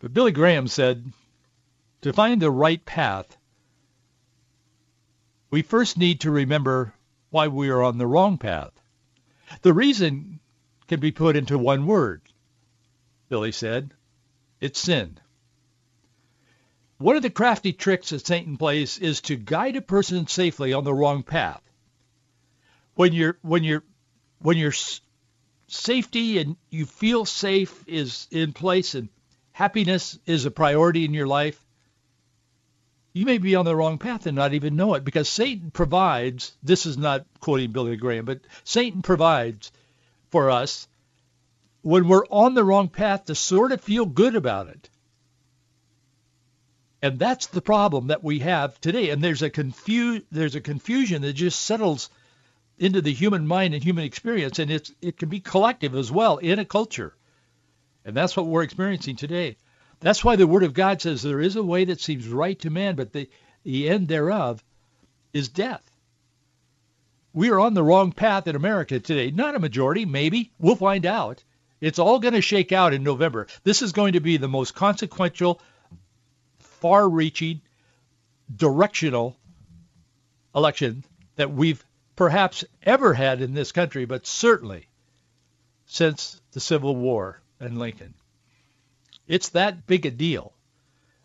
But 0.00 0.12
Billy 0.12 0.32
Graham 0.32 0.68
said, 0.68 1.12
to 2.02 2.12
find 2.12 2.42
the 2.42 2.50
right 2.50 2.84
path, 2.84 3.38
we 5.50 5.62
first 5.62 5.96
need 5.96 6.20
to 6.20 6.30
remember 6.30 6.92
why 7.30 7.48
we 7.48 7.70
are 7.70 7.82
on 7.82 7.96
the 7.96 8.06
wrong 8.06 8.36
path. 8.36 8.72
The 9.62 9.72
reason 9.72 10.40
can 10.88 11.00
be 11.00 11.10
put 11.10 11.36
into 11.36 11.56
one 11.56 11.86
word, 11.86 12.20
Billy 13.30 13.52
said. 13.52 13.94
It's 14.60 14.78
sin. 14.78 15.18
One 16.98 17.16
of 17.16 17.22
the 17.22 17.30
crafty 17.30 17.72
tricks 17.72 18.10
that 18.10 18.26
Satan 18.26 18.58
plays 18.58 18.98
is 18.98 19.22
to 19.22 19.36
guide 19.36 19.76
a 19.76 19.80
person 19.80 20.26
safely 20.26 20.74
on 20.74 20.84
the 20.84 20.94
wrong 20.94 21.22
path. 21.22 21.62
When 22.94 23.12
you're 23.12 23.38
when 23.42 23.64
you're 23.64 23.82
when 24.44 24.58
your 24.58 24.74
safety 25.68 26.36
and 26.36 26.56
you 26.68 26.84
feel 26.84 27.24
safe 27.24 27.82
is 27.86 28.28
in 28.30 28.52
place 28.52 28.94
and 28.94 29.08
happiness 29.52 30.18
is 30.26 30.44
a 30.44 30.50
priority 30.50 31.06
in 31.06 31.14
your 31.14 31.26
life, 31.26 31.58
you 33.14 33.24
may 33.24 33.38
be 33.38 33.54
on 33.54 33.64
the 33.64 33.74
wrong 33.74 33.96
path 33.96 34.26
and 34.26 34.36
not 34.36 34.52
even 34.52 34.76
know 34.76 34.92
it 34.92 35.02
because 35.02 35.30
Satan 35.30 35.70
provides, 35.70 36.52
this 36.62 36.84
is 36.84 36.98
not 36.98 37.24
quoting 37.40 37.72
Billy 37.72 37.96
Graham, 37.96 38.26
but 38.26 38.40
Satan 38.64 39.00
provides 39.00 39.72
for 40.28 40.50
us 40.50 40.88
when 41.80 42.06
we're 42.06 42.26
on 42.26 42.52
the 42.52 42.64
wrong 42.64 42.88
path 42.88 43.24
to 43.24 43.34
sort 43.34 43.72
of 43.72 43.80
feel 43.80 44.04
good 44.04 44.36
about 44.36 44.68
it. 44.68 44.90
And 47.00 47.18
that's 47.18 47.46
the 47.46 47.62
problem 47.62 48.08
that 48.08 48.22
we 48.22 48.40
have 48.40 48.78
today. 48.78 49.08
And 49.08 49.24
there's 49.24 49.42
a 49.42 49.48
confu- 49.48 50.20
there's 50.30 50.54
a 50.54 50.60
confusion 50.60 51.22
that 51.22 51.32
just 51.32 51.60
settles 51.60 52.10
into 52.78 53.00
the 53.00 53.12
human 53.12 53.46
mind 53.46 53.74
and 53.74 53.82
human 53.82 54.04
experience, 54.04 54.58
and 54.58 54.70
it's 54.70 54.92
it 55.00 55.16
can 55.18 55.28
be 55.28 55.40
collective 55.40 55.94
as 55.94 56.10
well 56.10 56.38
in 56.38 56.58
a 56.58 56.64
culture. 56.64 57.14
And 58.04 58.16
that's 58.16 58.36
what 58.36 58.46
we're 58.46 58.62
experiencing 58.62 59.16
today. 59.16 59.56
That's 60.00 60.24
why 60.24 60.36
the 60.36 60.46
Word 60.46 60.64
of 60.64 60.74
God 60.74 61.00
says 61.00 61.22
there 61.22 61.40
is 61.40 61.56
a 61.56 61.62
way 61.62 61.86
that 61.86 62.00
seems 62.00 62.28
right 62.28 62.58
to 62.60 62.70
man, 62.70 62.96
but 62.96 63.12
the, 63.12 63.28
the 63.62 63.88
end 63.88 64.08
thereof 64.08 64.62
is 65.32 65.48
death. 65.48 65.82
We 67.32 67.50
are 67.50 67.60
on 67.60 67.74
the 67.74 67.82
wrong 67.82 68.12
path 68.12 68.46
in 68.46 68.54
America 68.54 69.00
today. 69.00 69.30
Not 69.30 69.54
a 69.54 69.58
majority, 69.60 70.04
maybe. 70.04 70.52
We'll 70.58 70.76
find 70.76 71.06
out. 71.06 71.42
It's 71.80 71.98
all 71.98 72.18
going 72.18 72.34
to 72.34 72.40
shake 72.40 72.72
out 72.72 72.94
in 72.94 73.02
November. 73.02 73.46
This 73.62 73.82
is 73.82 73.92
going 73.92 74.12
to 74.12 74.20
be 74.20 74.36
the 74.36 74.48
most 74.48 74.74
consequential 74.74 75.60
far-reaching, 76.58 77.60
directional 78.54 79.36
election 80.54 81.02
that 81.36 81.52
we've 81.52 81.84
perhaps 82.16 82.64
ever 82.82 83.14
had 83.14 83.40
in 83.40 83.54
this 83.54 83.72
country, 83.72 84.04
but 84.04 84.26
certainly 84.26 84.88
since 85.86 86.40
the 86.52 86.60
Civil 86.60 86.96
War 86.96 87.40
and 87.60 87.78
Lincoln. 87.78 88.14
It's 89.26 89.50
that 89.50 89.86
big 89.86 90.06
a 90.06 90.10
deal. 90.10 90.52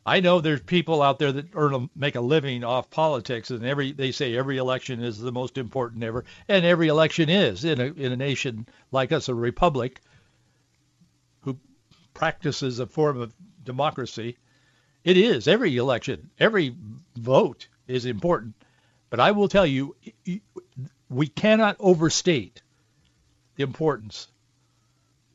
I 0.05 0.22
know 0.22 0.39
there's 0.39 0.62
people 0.62 1.01
out 1.01 1.19
there 1.19 1.31
that 1.31 1.53
earn 1.53 1.89
make 1.96 2.15
a 2.15 2.22
living 2.22 2.63
off 2.63 2.89
politics, 2.89 3.51
and 3.51 3.63
every 3.65 3.91
they 3.91 4.12
say 4.12 4.36
every 4.36 4.58
election 4.58 5.03
is 5.03 5.19
the 5.19 5.31
most 5.31 5.58
important 5.58 6.03
ever, 6.03 6.25
and 6.48 6.65
every 6.65 6.88
election 6.88 7.29
is 7.29 7.65
in 7.65 7.79
a 7.79 7.86
in 7.86 8.12
a 8.12 8.17
nation 8.17 8.67
like 8.91 9.12
us, 9.12 9.29
a 9.29 9.36
republic, 9.36 10.01
who 11.41 11.60
practices 12.13 12.79
a 12.79 12.88
form 12.88 13.22
of 13.22 13.34
democracy. 13.63 14.38
It 15.03 15.17
is. 15.17 15.48
Every 15.48 15.77
election, 15.77 16.31
every 16.39 16.75
vote 17.15 17.67
is 17.88 18.05
important. 18.05 18.55
But 19.10 19.20
I 19.20 19.32
will 19.32 19.48
tell 19.48 19.66
you, 19.66 19.96
we 21.10 21.28
cannot 21.28 21.78
overstate 21.80 22.62
the 23.56 23.63
importance 23.63 24.28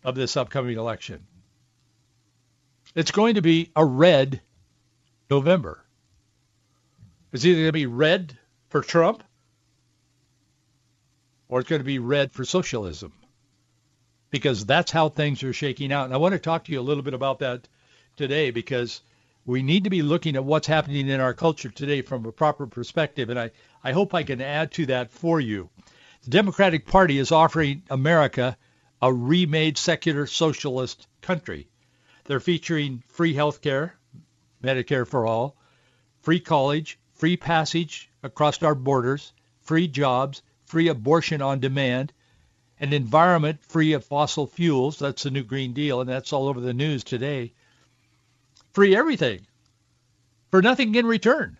of 0.04 0.14
this 0.14 0.36
upcoming 0.36 0.78
election. 0.78 1.26
It's 2.94 3.10
going 3.10 3.34
to 3.34 3.42
be 3.42 3.70
a 3.74 3.84
red 3.84 4.40
November. 5.28 5.82
It's 7.32 7.44
either 7.44 7.62
going 7.62 7.68
to 7.68 7.72
be 7.72 7.86
red 7.86 8.38
for 8.68 8.80
Trump 8.80 9.24
or 11.48 11.60
it's 11.60 11.68
going 11.68 11.80
to 11.80 11.84
be 11.84 11.98
red 11.98 12.30
for 12.30 12.44
socialism 12.44 13.12
because 14.30 14.64
that's 14.64 14.92
how 14.92 15.08
things 15.08 15.42
are 15.42 15.52
shaking 15.52 15.92
out. 15.92 16.04
And 16.04 16.14
I 16.14 16.18
want 16.18 16.32
to 16.32 16.38
talk 16.38 16.64
to 16.64 16.72
you 16.72 16.78
a 16.78 16.82
little 16.82 17.02
bit 17.02 17.14
about 17.14 17.40
that 17.40 17.66
today 18.16 18.52
because– 18.52 19.00
we 19.46 19.62
need 19.62 19.84
to 19.84 19.90
be 19.90 20.02
looking 20.02 20.36
at 20.36 20.44
what's 20.44 20.66
happening 20.66 21.08
in 21.08 21.20
our 21.20 21.34
culture 21.34 21.68
today 21.68 22.00
from 22.00 22.24
a 22.24 22.32
proper 22.32 22.66
perspective, 22.66 23.28
and 23.28 23.38
I, 23.38 23.50
I 23.82 23.92
hope 23.92 24.14
I 24.14 24.22
can 24.22 24.40
add 24.40 24.72
to 24.72 24.86
that 24.86 25.10
for 25.10 25.38
you. 25.38 25.68
The 26.22 26.30
Democratic 26.30 26.86
Party 26.86 27.18
is 27.18 27.30
offering 27.30 27.82
America 27.90 28.56
a 29.02 29.12
remade 29.12 29.76
secular 29.76 30.26
socialist 30.26 31.06
country. 31.20 31.68
They're 32.24 32.40
featuring 32.40 33.02
free 33.08 33.34
health 33.34 33.60
care, 33.60 33.96
Medicare 34.62 35.06
for 35.06 35.26
all, 35.26 35.56
free 36.22 36.40
college, 36.40 36.98
free 37.12 37.36
passage 37.36 38.08
across 38.22 38.62
our 38.62 38.74
borders, 38.74 39.34
free 39.60 39.88
jobs, 39.88 40.40
free 40.64 40.88
abortion 40.88 41.42
on 41.42 41.60
demand, 41.60 42.14
an 42.80 42.94
environment 42.94 43.62
free 43.62 43.92
of 43.92 44.06
fossil 44.06 44.46
fuels. 44.46 44.98
That's 44.98 45.24
the 45.24 45.30
new 45.30 45.42
Green 45.42 45.74
Deal, 45.74 46.00
and 46.00 46.08
that's 46.08 46.32
all 46.32 46.48
over 46.48 46.60
the 46.60 46.72
news 46.72 47.04
today 47.04 47.52
free 48.74 48.94
everything 48.94 49.46
for 50.50 50.60
nothing 50.60 50.94
in 50.94 51.06
return. 51.06 51.56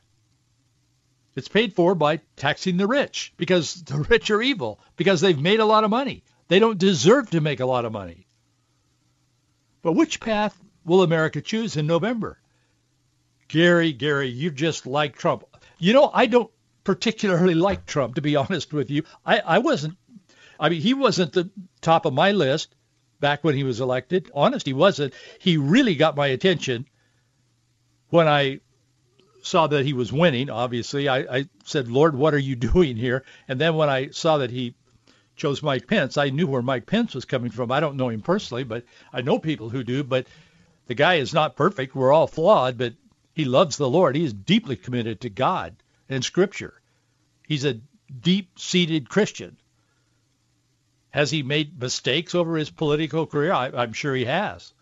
It's 1.37 1.49
paid 1.49 1.73
for 1.73 1.95
by 1.95 2.21
taxing 2.37 2.77
the 2.77 2.87
rich 2.87 3.33
because 3.37 3.83
the 3.85 3.99
rich 4.11 4.31
are 4.31 4.43
evil 4.43 4.81
because 4.97 5.21
they've 5.21 5.41
made 5.41 5.61
a 5.61 5.65
lot 5.65 5.85
of 5.85 5.91
money. 5.91 6.23
They 6.49 6.59
don't 6.59 6.79
deserve 6.79 7.31
to 7.31 7.41
make 7.41 7.61
a 7.61 7.67
lot 7.67 7.85
of 7.85 7.93
money. 7.93 8.27
But 9.83 9.93
which 9.93 10.21
path 10.21 10.61
will 10.85 11.03
America 11.03 11.41
choose 11.41 11.77
in 11.77 11.87
November? 11.87 12.39
Gary, 13.49 13.93
Gary, 13.93 14.29
you 14.29 14.51
just 14.51 14.87
like 14.87 15.17
Trump. 15.17 15.45
You 15.79 15.93
know, 15.93 16.11
I 16.13 16.27
don't 16.27 16.51
particularly 16.85 17.55
like 17.55 17.87
Trump, 17.87 18.15
to 18.17 18.23
be 18.23 18.37
honest 18.37 18.73
with 18.73 18.91
you. 18.91 19.05
I, 19.25 19.39
I 19.39 19.59
wasn't, 19.59 19.97
I 20.59 20.69
mean, 20.69 20.81
he 20.81 20.95
wasn't 20.95 21.33
the 21.33 21.51
top 21.81 22.07
of 22.07 22.13
my 22.13 22.33
list 22.33 22.75
back 23.21 23.43
when 23.43 23.57
he 23.57 23.65
was 23.65 23.81
elected. 23.81 24.31
Honest, 24.35 24.67
he 24.67 24.73
wasn't. 24.73 25.15
He 25.39 25.57
really 25.57 25.95
got 25.95 26.17
my 26.17 26.29
attention 26.29 26.87
when 28.15 28.29
I 28.29 28.61
saw 29.43 29.67
that 29.67 29.85
he 29.85 29.93
was 29.93 30.13
winning, 30.13 30.49
obviously, 30.49 31.09
I, 31.09 31.39
I 31.39 31.49
said, 31.65 31.89
Lord, 31.89 32.15
what 32.15 32.33
are 32.33 32.39
you 32.39 32.55
doing 32.73 32.97
here? 32.97 33.25
And 33.49 33.61
then 33.61 33.75
when 33.75 33.91
I 33.91 34.11
saw 34.11 34.39
that 34.39 34.53
he 34.53 34.77
chose 35.35 35.65
Mike 35.65 35.89
Pence, 35.89 36.17
I 36.17 36.31
knew 36.31 36.47
where 36.47 36.63
Mike 36.63 36.87
Pence 36.87 37.17
was 37.17 37.25
coming 37.25 37.51
from. 37.51 37.73
I 37.73 37.81
don't 37.81 37.97
know 37.97 38.11
him 38.11 38.23
personally, 38.23 38.63
but 38.63 38.85
I 39.13 39.23
know 39.23 39.41
people 39.41 39.69
who 39.69 39.83
do. 39.83 40.05
But 40.05 40.29
the 40.87 40.95
guy 40.95 41.15
is 41.15 41.35
not 41.35 41.57
perfect. 41.57 41.97
We're 41.97 42.13
all 42.13 42.29
flawed, 42.29 42.79
but 42.79 42.95
he 43.33 43.47
loves 43.47 43.79
the 43.79 43.91
Lord. 43.91 44.15
He 44.15 44.25
is 44.25 44.33
deeply 44.33 44.77
committed 44.77 45.23
to 45.23 45.29
God 45.29 45.75
and 46.09 46.25
Scripture. 46.25 46.81
He's 47.49 47.65
a 47.65 47.81
deep-seated 48.21 49.09
Christian. 49.09 49.57
Has 51.11 51.33
he 51.33 51.43
made 51.43 51.81
mistakes 51.81 52.37
over 52.37 52.57
his 52.57 52.71
political 52.71 53.27
career? 53.27 53.53
I, 53.53 53.71
I'm 53.71 53.93
sure 53.93 54.15
he 54.15 54.27
has. 54.27 54.73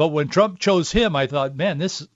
But 0.00 0.12
when 0.12 0.28
Trump 0.28 0.58
chose 0.58 0.90
him, 0.90 1.14
I 1.14 1.26
thought, 1.26 1.54
man, 1.54 1.76
this 1.76 2.08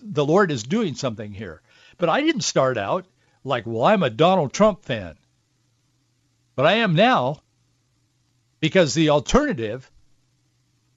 the 0.00 0.24
Lord 0.24 0.52
is 0.52 0.62
doing 0.62 0.94
something 0.94 1.32
here. 1.32 1.60
But 1.96 2.08
I 2.08 2.20
didn't 2.20 2.42
start 2.42 2.78
out 2.78 3.06
like, 3.42 3.66
well, 3.66 3.82
I'm 3.82 4.04
a 4.04 4.08
Donald 4.08 4.52
Trump 4.52 4.84
fan. 4.84 5.16
But 6.54 6.66
I 6.66 6.74
am 6.74 6.94
now 6.94 7.42
because 8.60 8.94
the 8.94 9.10
alternative 9.10 9.90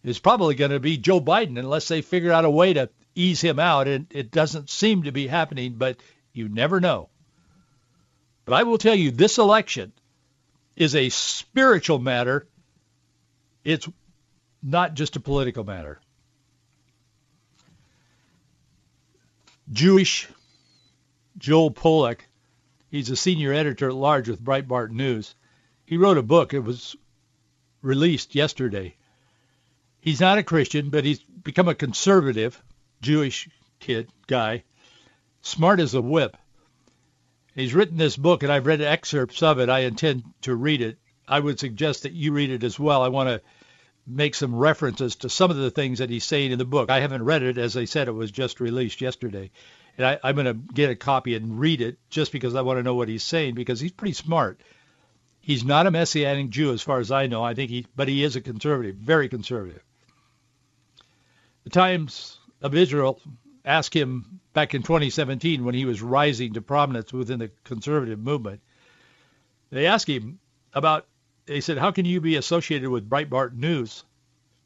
is 0.04 0.20
probably 0.20 0.54
going 0.54 0.70
to 0.70 0.80
be 0.80 0.96
Joe 0.96 1.20
Biden 1.20 1.58
unless 1.58 1.88
they 1.88 2.04
figure 2.04 2.32
out 2.32 2.46
a 2.46 2.52
way 2.52 2.74
to 2.74 2.92
ease 3.16 3.42
him 3.42 3.58
out. 3.58 3.88
And 3.88 4.06
it 4.12 4.30
doesn't 4.30 4.70
seem 4.70 5.02
to 5.06 5.12
be 5.12 5.26
happening, 5.26 5.74
but 5.74 5.98
you 6.34 6.48
never 6.48 6.80
know. 6.80 7.10
But 8.46 8.54
I 8.54 8.62
will 8.62 8.78
tell 8.78 8.94
you, 8.94 9.10
this 9.10 9.40
election 9.40 9.92
is 10.76 10.94
a 10.94 11.10
spiritual 11.10 11.98
matter. 11.98 12.46
It's 13.64 13.90
not 14.62 14.94
just 14.94 15.16
a 15.16 15.20
political 15.20 15.64
matter. 15.64 16.00
Jewish 19.72 20.28
Joel 21.38 21.72
Pollak 21.72 22.28
He's 22.92 23.10
a 23.10 23.16
senior 23.16 23.54
editor 23.54 23.88
at 23.88 23.96
large 23.96 24.28
with 24.28 24.44
Breitbart 24.44 24.92
News. 24.92 25.34
He 25.86 25.96
wrote 25.96 26.18
a 26.18 26.22
book. 26.22 26.54
It 26.54 26.60
was 26.60 26.98
released 27.82 28.36
yesterday. 28.36 28.98
He's 30.02 30.20
not 30.20 30.38
a 30.38 30.44
Christian, 30.44 30.90
but 30.90 31.06
he's 31.06 31.20
become 31.20 31.70
a 31.70 31.76
conservative 31.76 32.62
Jewish 33.02 33.48
kid, 33.80 34.10
guy, 34.28 34.66
smart 35.42 35.80
as 35.80 35.94
a 35.94 36.02
whip. 36.02 36.36
He's 37.56 37.74
written 37.74 37.96
this 37.96 38.18
book, 38.18 38.44
and 38.44 38.52
I've 38.52 38.68
read 38.68 38.82
excerpts 38.82 39.42
of 39.42 39.60
it. 39.60 39.70
I 39.70 39.80
intend 39.80 40.24
to 40.42 40.54
read 40.54 40.82
it. 40.82 40.98
I 41.30 41.40
would 41.40 41.60
suggest 41.60 42.04
that 42.04 42.12
you 42.12 42.34
read 42.34 42.50
it 42.50 42.66
as 42.66 42.78
well. 42.78 43.02
I 43.02 43.08
want 43.08 43.30
to 43.30 43.42
make 44.08 44.36
some 44.36 44.56
references 44.56 45.16
to 45.18 45.30
some 45.30 45.52
of 45.52 45.58
the 45.58 45.72
things 45.72 46.00
that 46.00 46.10
he's 46.10 46.24
saying 46.24 46.52
in 46.52 46.60
the 46.60 46.66
book. 46.66 46.90
I 46.90 47.00
haven't 47.00 47.24
read 47.24 47.44
it. 47.44 47.58
As 47.58 47.78
I 47.78 47.86
said, 47.86 48.08
it 48.08 48.12
was 48.12 48.32
just 48.32 48.60
released 48.60 49.02
yesterday. 49.02 49.52
And 49.98 50.08
I, 50.08 50.20
I'm 50.24 50.36
going 50.36 50.46
to 50.46 50.74
get 50.74 50.90
a 50.90 50.96
copy 50.96 51.36
and 51.36 51.60
read 51.60 51.82
it 51.82 51.98
just 52.10 52.32
because 52.32 52.56
I 52.56 52.62
want 52.62 52.80
to 52.80 52.84
know 52.84 52.96
what 52.96 53.10
he's 53.10 53.24
saying 53.24 53.56
because 53.56 53.80
he's 53.80 53.92
pretty 53.92 54.14
smart. 54.14 54.60
He's 55.42 55.64
not 55.64 55.88
a 55.88 55.92
Messianic 55.92 56.50
Jew 56.50 56.72
as 56.72 56.82
far 56.82 57.00
as 57.00 57.12
I 57.12 57.28
know. 57.28 57.44
I 57.44 57.54
think 57.54 57.70
he, 57.70 57.88
but 57.96 58.08
he 58.08 58.24
is 58.24 58.36
a 58.36 58.42
conservative, 58.42 58.96
very 58.96 59.28
conservative. 59.28 59.84
The 61.64 61.70
Times 61.70 62.38
of 62.62 62.76
Israel 62.76 63.20
asked 63.66 63.94
him 63.94 64.40
back 64.54 64.74
in 64.74 64.84
2017 64.84 65.64
when 65.64 65.76
he 65.76 65.86
was 65.86 66.02
rising 66.02 66.54
to 66.54 66.62
prominence 66.62 67.14
within 67.14 67.40
the 67.40 67.52
conservative 67.64 68.20
movement. 68.20 68.62
They 69.70 69.86
asked 69.86 70.10
him 70.10 70.40
about 70.74 71.06
they 71.52 71.62
said, 71.62 71.78
"How 71.78 71.92
can 71.92 72.06
you 72.06 72.22
be 72.22 72.38
associated 72.38 72.90
with 72.90 73.10
Breitbart 73.10 73.54
News 73.54 74.06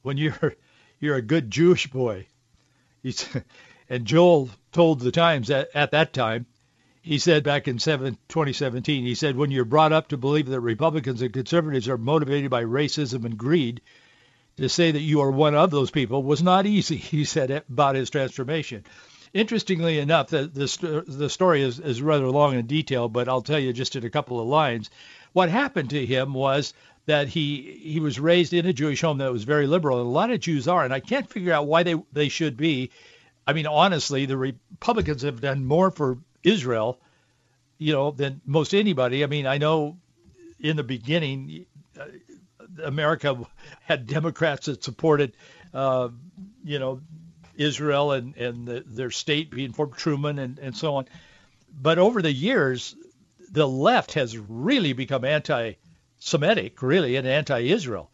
when 0.03 0.17
you're 0.17 0.55
you're 0.99 1.15
a 1.15 1.21
good 1.21 1.49
Jewish 1.49 1.87
boy?" 1.87 2.27
He's, 3.01 3.27
and 3.89 4.05
Joel 4.05 4.49
told 4.71 4.99
the 4.99 5.11
Times 5.11 5.49
at, 5.49 5.69
at 5.73 5.91
that 5.91 6.13
time, 6.13 6.45
he 7.01 7.19
said 7.19 7.43
back 7.43 7.67
in 7.67 7.77
7, 7.79 8.17
2017, 8.29 9.03
he 9.03 9.15
said, 9.15 9.35
"When 9.35 9.51
you're 9.51 9.65
brought 9.65 9.93
up 9.93 10.09
to 10.09 10.17
believe 10.17 10.47
that 10.47 10.59
Republicans 10.59 11.21
and 11.21 11.33
conservatives 11.33 11.89
are 11.89 11.97
motivated 11.97 12.51
by 12.51 12.63
racism 12.63 13.25
and 13.25 13.37
greed, 13.37 13.81
to 14.57 14.69
say 14.69 14.91
that 14.91 15.01
you 15.01 15.21
are 15.21 15.31
one 15.31 15.55
of 15.55 15.71
those 15.71 15.91
people 15.91 16.21
was 16.21 16.43
not 16.43 16.67
easy." 16.67 16.97
He 17.15 17.25
said 17.25 17.49
about 17.51 17.95
his 17.95 18.11
transformation. 18.11 18.83
Interestingly 19.33 19.99
enough, 19.99 20.29
the 20.29 20.47
the, 20.47 21.03
the 21.07 21.29
story 21.29 21.61
is, 21.63 21.79
is 21.79 22.01
rather 22.01 22.29
long 22.29 22.55
and 22.55 22.67
detailed, 22.67 23.11
but 23.11 23.27
I'll 23.27 23.41
tell 23.41 23.59
you 23.59 23.73
just 23.73 23.95
in 23.95 24.05
a 24.05 24.09
couple 24.09 24.39
of 24.39 24.47
lines. 24.47 24.89
What 25.35 25.49
happened 25.49 25.89
to 25.89 26.05
him 26.05 26.33
was 26.33 26.73
that 27.07 27.27
he 27.27 27.77
he 27.83 27.99
was 27.99 28.21
raised 28.21 28.53
in 28.53 28.65
a 28.65 28.71
Jewish 28.71 29.01
home 29.01 29.17
that 29.17 29.33
was 29.33 29.43
very 29.43 29.67
liberal, 29.67 29.99
and 29.99 30.07
a 30.07 30.09
lot 30.09 30.31
of 30.31 30.39
Jews 30.39 30.65
are, 30.65 30.85
and 30.85 30.93
I 30.93 31.01
can't 31.01 31.29
figure 31.29 31.51
out 31.51 31.67
why 31.67 31.83
they 31.83 31.95
they 32.13 32.29
should 32.29 32.55
be. 32.55 32.91
I 33.45 33.51
mean, 33.51 33.67
honestly, 33.67 34.25
the 34.25 34.37
Republicans 34.37 35.23
have 35.23 35.41
done 35.41 35.65
more 35.65 35.91
for 35.91 36.19
Israel, 36.41 37.01
you 37.77 37.91
know, 37.91 38.11
than 38.11 38.39
most 38.45 38.73
anybody. 38.73 39.25
I 39.25 39.27
mean, 39.27 39.45
I 39.45 39.57
know 39.57 39.97
in 40.57 40.77
the 40.77 40.83
beginning, 40.83 41.65
uh, 41.99 42.05
America 42.81 43.37
had 43.81 44.07
Democrats 44.07 44.67
that 44.67 44.85
supported, 44.85 45.33
uh, 45.73 46.07
you 46.63 46.79
know, 46.79 47.01
Israel 47.57 48.13
and 48.13 48.37
and 48.37 48.65
the, 48.65 48.85
their 48.87 49.11
state 49.11 49.51
being 49.51 49.73
for 49.73 49.87
Truman 49.87 50.39
and 50.39 50.59
and 50.59 50.77
so 50.77 50.95
on. 50.95 51.09
But 51.77 51.97
over 51.97 52.21
the 52.21 52.31
years, 52.31 52.95
the 53.55 53.67
left 53.67 54.13
has 54.13 54.37
really 54.37 54.93
become 54.93 55.23
anti-Semitic, 55.23 56.81
really, 56.81 57.15
and 57.15 57.25
anti-Israel. 57.25 58.11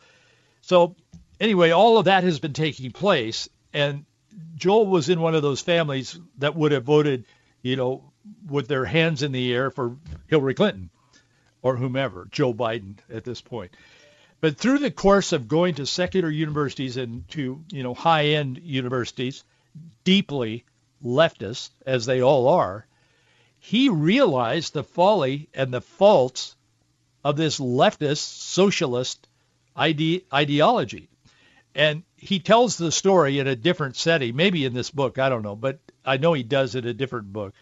So 0.61 0.95
anyway, 1.39 1.71
all 1.71 1.97
of 1.97 2.05
that 2.05 2.23
has 2.23 2.39
been 2.39 2.53
taking 2.53 2.91
place, 2.91 3.49
and 3.73 4.05
Joel 4.55 4.85
was 4.85 5.09
in 5.09 5.19
one 5.19 5.35
of 5.35 5.41
those 5.41 5.59
families 5.59 6.17
that 6.37 6.55
would 6.55 6.71
have 6.71 6.83
voted, 6.83 7.25
you 7.63 7.75
know, 7.75 8.11
with 8.47 8.67
their 8.67 8.85
hands 8.85 9.23
in 9.23 9.31
the 9.31 9.51
air 9.51 9.71
for 9.71 9.97
Hillary 10.27 10.53
Clinton 10.53 10.91
or 11.63 11.75
whomever, 11.75 12.27
Joe 12.31 12.53
Biden 12.53 12.97
at 13.11 13.23
this 13.23 13.41
point. 13.41 13.71
But 14.41 14.57
through 14.57 14.77
the 14.77 14.91
course 14.91 15.33
of 15.33 15.47
going 15.47 15.75
to 15.75 15.85
secular 15.87 16.29
universities 16.29 16.97
and 16.97 17.27
to, 17.29 17.63
you 17.71 17.83
know, 17.83 17.95
high-end 17.95 18.59
universities, 18.63 19.43
deeply 20.03 20.65
leftist, 21.03 21.71
as 21.85 22.05
they 22.05 22.21
all 22.21 22.47
are, 22.47 22.85
he 23.63 23.89
realized 23.89 24.73
the 24.73 24.83
folly 24.83 25.47
and 25.53 25.71
the 25.71 25.81
faults 25.81 26.55
of 27.23 27.37
this 27.37 27.59
leftist 27.59 28.17
socialist 28.17 29.27
ide- 29.75 30.23
ideology. 30.33 31.07
And 31.75 32.01
he 32.17 32.39
tells 32.39 32.75
the 32.75 32.91
story 32.91 33.37
in 33.37 33.45
a 33.45 33.55
different 33.55 33.95
setting, 33.95 34.35
maybe 34.35 34.65
in 34.65 34.73
this 34.73 34.89
book, 34.89 35.19
I 35.19 35.29
don't 35.29 35.43
know, 35.43 35.55
but 35.55 35.77
I 36.03 36.17
know 36.17 36.33
he 36.33 36.41
does 36.41 36.73
in 36.73 36.87
a 36.87 36.93
different 36.93 37.31
book. 37.31 37.53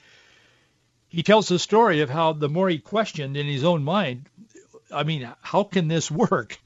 He 1.09 1.21
tells 1.21 1.49
the 1.49 1.59
story 1.59 1.99
of 1.99 2.09
how 2.09 2.31
the 2.31 2.49
more 2.49 2.69
he 2.69 2.79
questioned 2.79 3.35
in 3.35 3.45
his 3.45 3.65
own 3.65 3.83
mind, 3.83 4.29
I 4.91 5.03
mean, 5.03 5.29
how 5.41 5.65
can 5.65 5.89
this 5.89 6.09
work? 6.09 6.59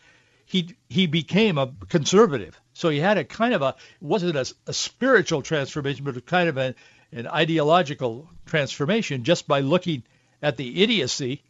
He 0.46 0.76
he 0.90 1.08
became 1.08 1.58
a 1.58 1.74
conservative. 1.90 2.60
So 2.74 2.90
he 2.90 3.00
had 3.00 3.18
a 3.18 3.24
kind 3.24 3.56
of 3.56 3.64
a 3.64 3.76
wasn't 4.00 4.36
a, 4.36 4.54
a 4.68 4.74
spiritual 4.74 5.42
transformation, 5.42 6.06
but 6.06 6.18
a 6.18 6.22
kind 6.22 6.50
of 6.50 6.58
a, 6.58 6.76
an 7.14 7.28
ideological 7.28 8.30
transformation 8.46 9.24
just 9.24 9.48
by 9.48 9.60
looking 9.60 10.04
at 10.42 10.58
the 10.58 10.84
idiocy 10.84 11.42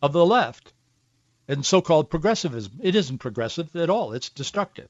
of 0.00 0.12
the 0.12 0.24
left 0.24 0.72
and 1.48 1.64
so-called 1.64 2.10
progressivism. 2.10 2.72
It 2.82 2.94
isn't 2.94 3.18
progressive 3.18 3.74
at 3.76 3.90
all. 3.90 4.12
It's 4.12 4.30
destructive. 4.30 4.88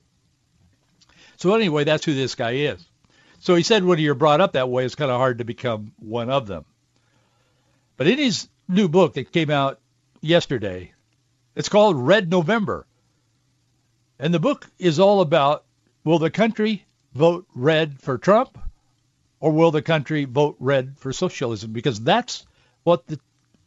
So 1.37 1.55
anyway, 1.55 1.85
that's 1.85 2.05
who 2.05 2.15
this 2.15 2.35
guy 2.35 2.53
is. 2.53 2.85
So 3.41 3.55
he 3.55 3.63
said 3.63 3.85
when 3.85 3.99
you're 3.99 4.15
brought 4.15 4.41
up 4.41 4.53
that 4.53 4.69
way, 4.69 4.85
it's 4.85 4.95
kind 4.95 5.11
of 5.11 5.19
hard 5.19 5.39
to 5.39 5.45
become 5.45 5.93
one 5.99 6.31
of 6.31 6.47
them. 6.47 6.65
But 7.97 8.07
in 8.07 8.19
his 8.19 8.49
new 8.69 8.89
book 8.89 9.15
that 9.15 9.33
came 9.33 9.51
out 9.51 9.81
yesterday, 10.21 10.93
it's 11.57 11.69
called 11.69 11.97
Red 11.97 12.31
November. 12.31 12.87
And 14.19 14.33
the 14.33 14.39
book 14.39 14.71
is 14.79 15.01
all 15.01 15.21
about 15.21 15.65
will 16.05 16.21
the 16.21 16.31
country 16.31 16.85
vote 17.15 17.47
red 17.55 18.01
for 18.01 18.19
Trump 18.19 18.57
or 19.43 19.51
will 19.51 19.73
the 19.73 19.83
country 19.83 20.25
vote 20.25 20.57
red 20.61 20.97
for 20.97 21.13
socialism? 21.13 21.73
Because 21.73 22.01
that's 22.01 22.47
what 22.85 23.07
the 23.09 23.19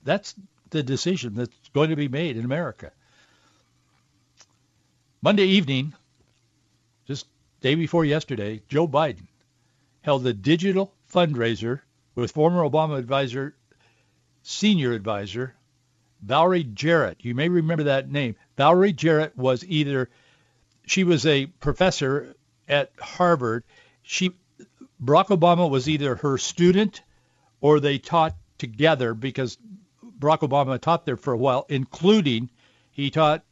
that's 0.04 0.34
the 0.70 0.82
decision 0.82 1.36
that's 1.36 1.70
going 1.74 1.90
to 1.90 1.96
be 1.98 2.08
made 2.08 2.38
in 2.38 2.46
America. 2.46 2.92
Monday 5.22 5.44
evening, 5.44 5.94
just 7.08 7.28
day 7.60 7.76
before 7.76 8.06
yesterday, 8.06 8.62
Joe 8.70 8.88
Biden 8.88 9.28
held 10.02 10.26
a 10.26 10.34
digital 10.34 10.94
fundraiser 11.14 11.82
with 12.16 12.32
former 12.32 12.62
Obama 12.62 12.98
advisor, 12.98 13.54
senior 14.44 14.94
advisor, 14.94 15.56
Valerie 16.22 16.64
Jarrett. 16.64 17.18
You 17.20 17.36
may 17.36 17.50
remember 17.50 17.84
that 17.84 18.10
name. 18.10 18.38
Valerie 18.56 18.94
Jarrett 18.94 19.36
was 19.36 19.66
either 19.68 20.10
she 20.86 21.04
was 21.04 21.26
a 21.26 21.48
professor 21.48 22.34
at 22.70 22.92
Harvard. 22.98 23.66
She 24.04 24.32
Barack 25.06 25.28
Obama 25.28 25.70
was 25.70 25.88
either 25.88 26.16
her 26.16 26.38
student 26.38 27.02
or 27.62 27.80
they 27.80 28.00
taught 28.00 28.36
together 28.58 29.14
because 29.14 29.58
Barack 30.20 30.40
Obama 30.40 30.80
taught 30.80 31.06
there 31.06 31.18
for 31.18 31.34
a 31.34 31.38
while, 31.38 31.66
including 31.70 32.50
he 32.92 33.12
taught 33.12 33.44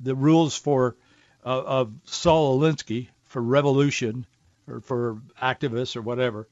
the 0.00 0.14
rules 0.14 0.56
for 0.56 0.96
uh, 1.44 1.62
of 1.62 1.92
Saul 2.04 2.58
Alinsky 2.58 3.08
for 3.24 3.40
revolution 3.40 4.26
or 4.66 4.80
for 4.80 5.18
activists 5.40 5.96
or 5.96 6.02
whatever. 6.02 6.48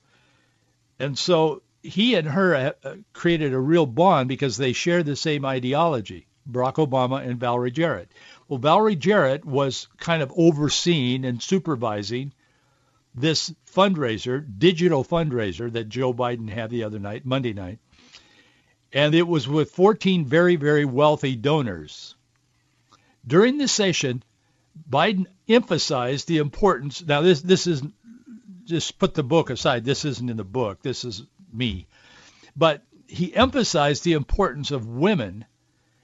And 0.99 1.19
so 1.19 1.63
he 1.83 2.15
and 2.15 2.29
her 2.29 2.75
uh, 2.85 2.95
created 3.13 3.53
a 3.55 3.59
real 3.59 3.87
bond 3.87 4.29
because 4.29 4.57
they 4.57 4.73
shared 4.73 5.07
the 5.07 5.17
same 5.17 5.45
ideology, 5.45 6.27
Barack 6.49 6.75
Obama 6.75 7.27
and 7.27 7.41
Valerie 7.41 7.71
Jarrett. 7.71 8.11
Well, 8.49 8.59
Valerie 8.59 8.97
Jarrett 8.97 9.45
was 9.45 9.89
kind 9.99 10.23
of 10.23 10.33
overseeing 10.37 11.25
and 11.25 11.43
supervising 11.43 12.33
this 13.15 13.55
fundraiser, 13.75 14.45
digital 14.59 15.05
fundraiser 15.05 15.73
that 15.73 15.89
Joe 15.89 16.13
Biden 16.13 16.49
had 16.49 16.71
the 16.71 16.85
other 16.85 16.99
night, 16.99 17.25
Monday 17.25 17.53
night. 17.53 17.79
And 18.93 19.15
it 19.15 19.27
was 19.27 19.49
with 19.49 19.71
14 19.71 20.27
very, 20.27 20.57
very 20.57 20.85
wealthy 20.85 21.35
donors. 21.35 22.15
During 23.27 23.59
the 23.59 23.69
session, 23.69 24.23
Biden 24.89 25.27
emphasized 25.49 26.29
the 26.29 26.39
importance. 26.39 27.05
Now, 27.05 27.21
this 27.23 27.41
this 27.41 27.67
is 27.67 27.83
just 28.65 28.99
put 28.99 29.15
the 29.15 29.23
book 29.23 29.51
aside. 29.51 29.85
This 29.85 30.05
isn't 30.05 30.31
in 30.31 30.37
the 30.37 30.45
book. 30.45 30.83
This 30.83 31.05
is 31.05 31.23
me. 31.53 31.87
But 32.57 32.83
he 33.07 33.35
emphasized 33.35 34.05
the 34.05 34.13
importance 34.15 34.71
of 34.71 34.87
women. 34.87 35.45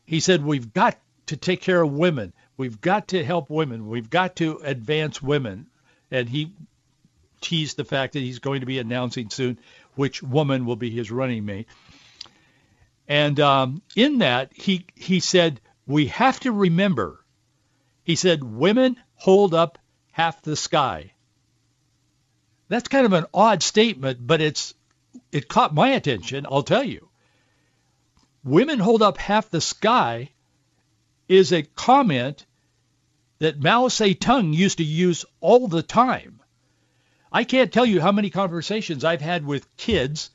He 0.04 0.20
said 0.20 0.44
we've 0.44 0.72
got 0.72 0.98
to 1.26 1.36
take 1.36 1.60
care 1.60 1.82
of 1.82 1.92
women. 1.92 2.32
We've 2.56 2.80
got 2.80 3.08
to 3.08 3.24
help 3.24 3.50
women. 3.50 3.88
We've 3.88 4.10
got 4.10 4.36
to 4.36 4.58
advance 4.58 5.22
women. 5.22 5.66
And 6.10 6.28
he 6.28 6.52
teased 7.40 7.76
the 7.76 7.84
fact 7.84 8.12
that 8.12 8.20
he's 8.20 8.38
going 8.40 8.60
to 8.60 8.66
be 8.66 8.78
announcing 8.78 9.30
soon 9.30 9.58
which 9.94 10.22
woman 10.22 10.66
will 10.66 10.76
be 10.76 10.90
his 10.90 11.10
running 11.10 11.44
mate. 11.44 11.66
And 13.08 13.40
um, 13.40 13.82
in 13.96 14.18
that, 14.18 14.52
he 14.54 14.86
he 14.94 15.20
said 15.20 15.60
we 15.86 16.06
have 16.08 16.40
to 16.40 16.52
remember. 16.52 17.24
He 18.04 18.16
said 18.16 18.44
women 18.44 18.96
hold 19.14 19.54
up 19.54 19.78
half 20.12 20.42
the 20.42 20.56
sky. 20.56 21.12
That's 22.68 22.88
kind 22.88 23.06
of 23.06 23.12
an 23.14 23.26
odd 23.32 23.62
statement, 23.62 24.26
but 24.26 24.40
it's 24.40 24.74
it 25.32 25.48
caught 25.48 25.74
my 25.74 25.90
attention. 25.90 26.46
I'll 26.50 26.62
tell 26.62 26.84
you. 26.84 27.08
women 28.44 28.78
hold 28.78 29.02
up 29.02 29.18
half 29.18 29.50
the 29.50 29.60
sky 29.60 30.30
is 31.28 31.52
a 31.52 31.62
comment 31.62 32.46
that 33.38 33.62
Mao 33.62 33.88
Zedong 33.88 34.54
used 34.54 34.78
to 34.78 34.84
use 34.84 35.24
all 35.40 35.68
the 35.68 35.82
time. 35.82 36.37
I 37.32 37.44
can't 37.44 37.72
tell 37.72 37.84
you 37.84 38.00
how 38.00 38.12
many 38.12 38.30
conversations 38.30 39.04
I've 39.04 39.20
had 39.20 39.44
with 39.44 39.76
kids, 39.76 40.30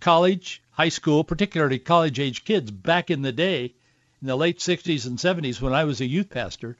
college, 0.00 0.62
high 0.70 0.88
school, 0.88 1.24
particularly 1.24 1.78
college-age 1.78 2.44
kids 2.44 2.70
back 2.70 3.10
in 3.10 3.22
the 3.22 3.32
day, 3.32 3.74
in 4.20 4.28
the 4.28 4.36
late 4.36 4.58
60s 4.58 5.06
and 5.06 5.18
70s 5.18 5.60
when 5.60 5.72
I 5.72 5.84
was 5.84 6.00
a 6.00 6.06
youth 6.06 6.30
pastor. 6.30 6.76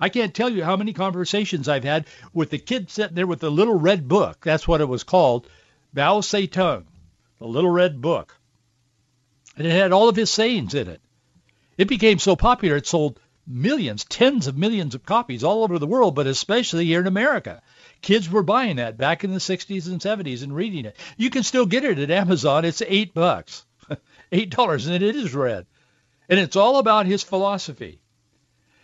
I 0.00 0.08
can't 0.08 0.34
tell 0.34 0.48
you 0.48 0.64
how 0.64 0.76
many 0.76 0.92
conversations 0.92 1.68
I've 1.68 1.84
had 1.84 2.06
with 2.32 2.50
the 2.50 2.58
kid 2.58 2.90
sitting 2.90 3.14
there 3.14 3.26
with 3.26 3.40
the 3.40 3.50
little 3.50 3.74
red 3.74 4.08
book. 4.08 4.40
That's 4.44 4.66
what 4.66 4.80
it 4.80 4.88
was 4.88 5.04
called, 5.04 5.46
Mao 5.92 6.20
Zedong, 6.20 6.84
the 7.38 7.46
little 7.46 7.70
red 7.70 8.00
book. 8.00 8.38
And 9.56 9.66
it 9.66 9.72
had 9.72 9.92
all 9.92 10.08
of 10.08 10.16
his 10.16 10.30
sayings 10.30 10.74
in 10.74 10.88
it. 10.88 11.00
It 11.76 11.88
became 11.88 12.18
so 12.18 12.36
popular 12.36 12.76
it 12.76 12.86
sold 12.86 13.18
millions, 13.46 14.04
tens 14.04 14.46
of 14.46 14.58
millions 14.58 14.94
of 14.94 15.06
copies 15.06 15.42
all 15.42 15.64
over 15.64 15.78
the 15.78 15.86
world, 15.86 16.14
but 16.14 16.26
especially 16.26 16.84
here 16.84 17.00
in 17.00 17.06
America. 17.06 17.62
Kids 18.00 18.30
were 18.30 18.42
buying 18.42 18.76
that 18.76 18.96
back 18.96 19.24
in 19.24 19.32
the 19.32 19.38
60s 19.38 19.88
and 19.88 20.00
70s 20.00 20.42
and 20.42 20.54
reading 20.54 20.84
it. 20.84 20.96
You 21.16 21.30
can 21.30 21.42
still 21.42 21.66
get 21.66 21.84
it 21.84 21.98
at 21.98 22.10
Amazon. 22.10 22.64
It's 22.64 22.82
eight 22.86 23.12
bucks, 23.12 23.64
eight 24.32 24.50
dollars, 24.50 24.86
and 24.86 24.94
it 24.94 25.02
is 25.02 25.34
red. 25.34 25.66
And 26.28 26.38
it's 26.38 26.56
all 26.56 26.78
about 26.78 27.06
his 27.06 27.22
philosophy. 27.22 28.00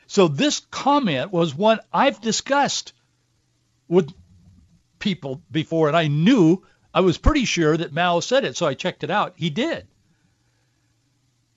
So 0.06 0.28
this 0.28 0.60
comment 0.70 1.32
was 1.32 1.54
one 1.54 1.80
I've 1.92 2.20
discussed 2.20 2.92
with 3.88 4.12
people 4.98 5.42
before, 5.50 5.88
and 5.88 5.96
I 5.96 6.08
knew, 6.08 6.64
I 6.92 7.00
was 7.00 7.18
pretty 7.18 7.44
sure 7.44 7.76
that 7.76 7.92
Mao 7.92 8.20
said 8.20 8.44
it, 8.44 8.56
so 8.56 8.66
I 8.66 8.74
checked 8.74 9.04
it 9.04 9.10
out. 9.10 9.34
He 9.36 9.50
did. 9.50 9.86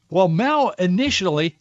Well, 0.09 0.27
Mao 0.27 0.69
initially 0.77 1.57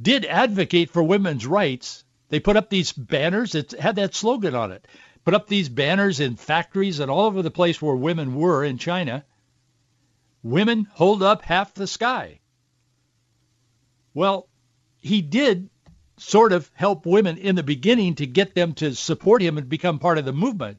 did 0.00 0.24
advocate 0.24 0.90
for 0.90 1.02
women's 1.02 1.46
rights. 1.46 2.04
They 2.28 2.40
put 2.40 2.56
up 2.56 2.70
these 2.70 2.92
banners. 2.92 3.52
that 3.52 3.72
had 3.72 3.96
that 3.96 4.14
slogan 4.14 4.54
on 4.54 4.72
it. 4.72 4.86
Put 5.24 5.34
up 5.34 5.48
these 5.48 5.68
banners 5.68 6.20
in 6.20 6.36
factories 6.36 7.00
and 7.00 7.10
all 7.10 7.26
over 7.26 7.42
the 7.42 7.50
place 7.50 7.80
where 7.80 7.96
women 7.96 8.34
were 8.34 8.62
in 8.62 8.76
China. 8.76 9.24
Women 10.42 10.86
hold 10.92 11.22
up 11.22 11.42
half 11.42 11.72
the 11.72 11.86
sky. 11.86 12.40
Well, 14.12 14.48
he 15.00 15.22
did 15.22 15.70
sort 16.18 16.52
of 16.52 16.70
help 16.74 17.06
women 17.06 17.38
in 17.38 17.56
the 17.56 17.62
beginning 17.62 18.16
to 18.16 18.26
get 18.26 18.54
them 18.54 18.74
to 18.74 18.94
support 18.94 19.42
him 19.42 19.58
and 19.58 19.68
become 19.68 19.98
part 19.98 20.18
of 20.18 20.24
the 20.24 20.32
movement. 20.32 20.78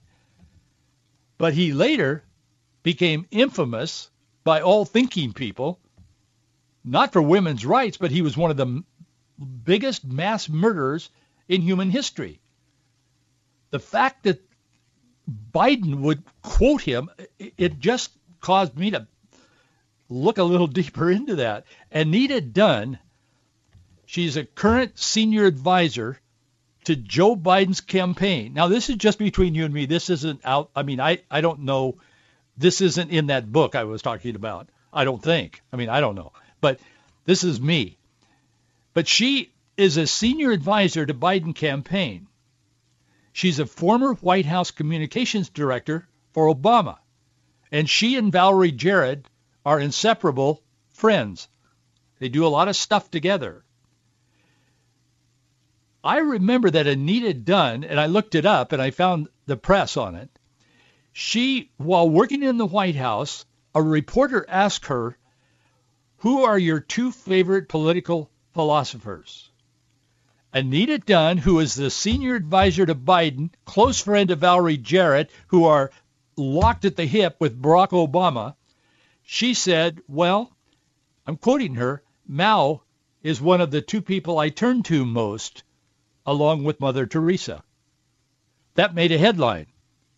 But 1.37 1.53
he 1.53 1.73
later 1.73 2.23
became 2.83 3.27
infamous 3.31 4.09
by 4.43 4.61
all 4.61 4.85
thinking 4.85 5.33
people, 5.33 5.79
not 6.83 7.11
for 7.11 7.21
women's 7.21 7.65
rights, 7.65 7.97
but 7.97 8.11
he 8.11 8.21
was 8.21 8.37
one 8.37 8.51
of 8.51 8.57
the 8.57 8.83
biggest 9.63 10.05
mass 10.05 10.47
murderers 10.47 11.09
in 11.47 11.61
human 11.61 11.89
history. 11.89 12.39
The 13.75 13.79
fact 13.79 14.23
that 14.23 14.41
Biden 15.53 15.99
would 15.99 16.23
quote 16.41 16.81
him, 16.81 17.09
it 17.37 17.77
just 17.77 18.09
caused 18.39 18.77
me 18.77 18.91
to 18.91 19.05
look 20.07 20.37
a 20.37 20.43
little 20.43 20.67
deeper 20.79 21.11
into 21.11 21.35
that. 21.35 21.65
Anita 21.91 22.39
Dunn, 22.39 22.99
she's 24.05 24.37
a 24.37 24.45
current 24.45 24.97
senior 24.97 25.43
advisor 25.45 26.21
to 26.85 26.95
Joe 26.95 27.35
Biden's 27.35 27.81
campaign. 27.81 28.53
Now, 28.53 28.69
this 28.69 28.89
is 28.89 28.95
just 28.95 29.19
between 29.19 29.55
you 29.55 29.65
and 29.65 29.73
me. 29.73 29.87
This 29.87 30.09
isn't 30.09 30.39
out. 30.45 30.69
I 30.73 30.83
mean, 30.83 31.01
I, 31.01 31.19
I 31.29 31.41
don't 31.41 31.63
know. 31.63 31.97
This 32.55 32.79
isn't 32.79 33.11
in 33.11 33.27
that 33.27 33.51
book 33.51 33.75
I 33.75 33.83
was 33.83 34.01
talking 34.01 34.37
about. 34.37 34.69
I 34.93 35.03
don't 35.03 35.21
think. 35.21 35.61
I 35.73 35.75
mean, 35.75 35.89
I 35.89 35.99
don't 35.99 36.15
know. 36.15 36.31
But 36.61 36.79
this 37.25 37.43
is 37.43 37.59
me. 37.59 37.97
But 38.93 39.09
she 39.09 39.51
is 39.75 39.97
a 39.97 40.07
senior 40.07 40.51
advisor 40.51 41.05
to 41.05 41.13
Biden 41.13 41.53
campaign. 41.53 42.27
She's 43.35 43.59
a 43.59 43.65
former 43.65 44.13
White 44.13 44.45
House 44.45 44.71
communications 44.71 45.49
director 45.49 46.07
for 46.31 46.47
Obama. 46.47 46.99
And 47.69 47.89
she 47.89 48.15
and 48.15 48.31
Valerie 48.31 48.71
Jarrett 48.71 49.27
are 49.65 49.77
inseparable 49.77 50.63
friends. 50.87 51.49
They 52.19 52.29
do 52.29 52.47
a 52.47 52.55
lot 52.55 52.69
of 52.69 52.77
stuff 52.77 53.11
together. 53.11 53.65
I 56.01 56.19
remember 56.19 56.71
that 56.71 56.87
Anita 56.87 57.33
Dunn, 57.33 57.83
and 57.83 57.99
I 57.99 58.05
looked 58.05 58.35
it 58.35 58.45
up 58.45 58.71
and 58.71 58.81
I 58.81 58.91
found 58.91 59.27
the 59.47 59.57
press 59.57 59.97
on 59.97 60.15
it. 60.15 60.29
She, 61.11 61.71
while 61.75 62.07
working 62.07 62.41
in 62.41 62.55
the 62.55 62.65
White 62.65 62.95
House, 62.95 63.45
a 63.73 63.81
reporter 63.81 64.45
asked 64.47 64.85
her, 64.85 65.17
who 66.19 66.45
are 66.45 66.57
your 66.57 66.79
two 66.79 67.11
favorite 67.11 67.67
political 67.67 68.31
philosophers. 68.53 69.51
Anita 70.55 70.97
Dunn, 70.97 71.37
who 71.37 71.59
is 71.59 71.75
the 71.75 71.89
senior 71.89 72.33
advisor 72.33 72.85
to 72.85 72.95
Biden, 72.95 73.49
close 73.65 73.99
friend 73.99 74.31
of 74.31 74.39
Valerie 74.39 74.77
Jarrett, 74.77 75.29
who 75.47 75.65
are 75.65 75.91
locked 76.37 76.85
at 76.85 76.95
the 76.95 77.05
hip 77.05 77.35
with 77.41 77.61
Barack 77.61 77.89
Obama, 77.89 78.55
she 79.21 79.53
said, 79.53 79.99
well, 80.07 80.55
I'm 81.27 81.35
quoting 81.35 81.75
her, 81.75 82.03
Mao 82.25 82.83
is 83.21 83.41
one 83.41 83.59
of 83.59 83.69
the 83.69 83.81
two 83.81 84.01
people 84.01 84.39
I 84.39 84.47
turn 84.47 84.81
to 84.83 85.03
most, 85.03 85.63
along 86.25 86.63
with 86.63 86.79
Mother 86.79 87.05
Teresa. 87.05 87.61
That 88.75 88.95
made 88.95 89.11
a 89.11 89.17
headline. 89.17 89.67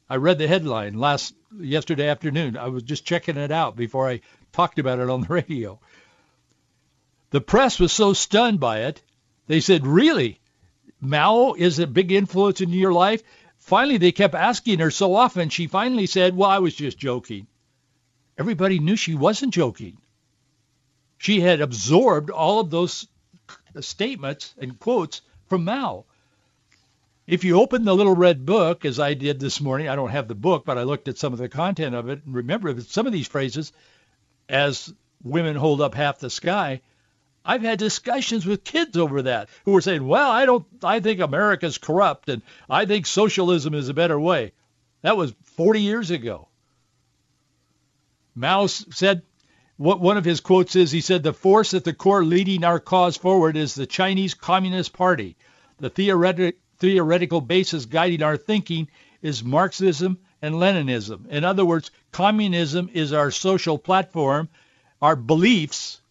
I 0.07 0.17
read 0.17 0.37
the 0.37 0.47
headline 0.47 0.99
last 0.99 1.33
yesterday 1.59 2.09
afternoon. 2.09 2.57
I 2.57 2.67
was 2.67 2.83
just 2.83 3.05
checking 3.05 3.37
it 3.37 3.51
out 3.51 3.75
before 3.75 4.07
I 4.07 4.21
talked 4.51 4.77
about 4.77 4.99
it 4.99 5.09
on 5.09 5.21
the 5.21 5.27
radio. 5.33 5.79
The 7.31 7.41
press 7.41 7.79
was 7.79 7.91
so 7.91 8.13
stunned 8.13 8.59
by 8.59 8.81
it, 8.81 9.01
they 9.47 9.59
said, 9.61 9.87
really? 9.87 10.39
Mao 10.99 11.53
is 11.53 11.79
a 11.79 11.87
big 11.87 12.11
influence 12.11 12.61
in 12.61 12.69
your 12.69 12.93
life? 12.93 13.23
Finally, 13.57 13.97
they 13.97 14.11
kept 14.11 14.35
asking 14.35 14.79
her 14.79 14.91
so 14.91 15.15
often, 15.15 15.49
she 15.49 15.67
finally 15.67 16.05
said, 16.05 16.35
well, 16.35 16.49
I 16.49 16.59
was 16.59 16.75
just 16.75 16.97
joking. 16.97 17.47
Everybody 18.37 18.79
knew 18.79 18.95
she 18.95 19.15
wasn't 19.15 19.53
joking. 19.53 19.97
She 21.17 21.41
had 21.41 21.61
absorbed 21.61 22.29
all 22.29 22.59
of 22.59 22.69
those 22.69 23.07
statements 23.79 24.53
and 24.57 24.79
quotes 24.79 25.21
from 25.47 25.65
Mao. 25.65 26.05
If 27.25 27.43
you 27.43 27.59
open 27.59 27.83
the 27.83 27.95
little 27.95 28.15
red 28.15 28.45
book, 28.45 28.85
as 28.85 28.99
I 28.99 29.13
did 29.13 29.39
this 29.39 29.59
morning, 29.59 29.89
I 29.89 29.95
don't 29.95 30.11
have 30.11 30.27
the 30.29 30.35
book, 30.35 30.63
but 30.65 30.77
I 30.77 30.83
looked 30.83 31.09
at 31.09 31.17
some 31.17 31.33
of 31.33 31.39
the 31.39 31.49
content 31.49 31.93
of 31.93 32.07
it 32.07 32.21
and 32.25 32.35
remember 32.35 32.79
some 32.81 33.05
of 33.05 33.11
these 33.11 33.27
phrases, 33.27 33.73
as 34.47 34.93
women 35.23 35.55
hold 35.57 35.81
up 35.81 35.93
half 35.93 36.19
the 36.19 36.29
sky, 36.29 36.81
I've 37.47 37.61
had 37.61 37.79
discussions 37.79 38.45
with 38.45 38.65
kids 38.65 38.97
over 38.97 39.21
that 39.21 39.47
who 39.63 39.71
were 39.71 39.81
saying, 39.81 40.05
well, 40.05 40.29
I 40.29 40.45
don't, 40.45 40.65
I 40.83 40.99
think 40.99 41.21
America's 41.21 41.77
corrupt 41.77 42.27
and 42.27 42.41
I 42.69 42.85
think 42.85 43.05
socialism 43.05 43.73
is 43.73 43.87
a 43.87 43.93
better 43.93 44.19
way. 44.19 44.51
That 45.01 45.15
was 45.15 45.33
40 45.55 45.81
years 45.81 46.11
ago. 46.11 46.49
Mao 48.35 48.67
said, 48.67 49.21
what 49.77 50.01
one 50.01 50.17
of 50.17 50.25
his 50.25 50.41
quotes 50.41 50.75
is, 50.75 50.91
he 50.91 50.99
said, 50.99 51.23
the 51.23 51.33
force 51.33 51.73
at 51.73 51.85
the 51.85 51.93
core 51.93 52.25
leading 52.25 52.65
our 52.65 52.81
cause 52.81 53.15
forward 53.15 53.55
is 53.55 53.75
the 53.75 53.85
Chinese 53.85 54.33
Communist 54.33 54.91
Party. 54.91 55.37
The 55.77 55.89
theoretic, 55.89 56.57
theoretical 56.79 57.39
basis 57.39 57.85
guiding 57.85 58.23
our 58.23 58.35
thinking 58.35 58.89
is 59.21 59.41
Marxism 59.41 60.19
and 60.41 60.55
Leninism. 60.55 61.27
In 61.29 61.45
other 61.45 61.63
words, 61.63 61.91
communism 62.11 62.89
is 62.93 63.13
our 63.13 63.31
social 63.31 63.77
platform. 63.77 64.49
Our 65.01 65.15
beliefs 65.15 66.01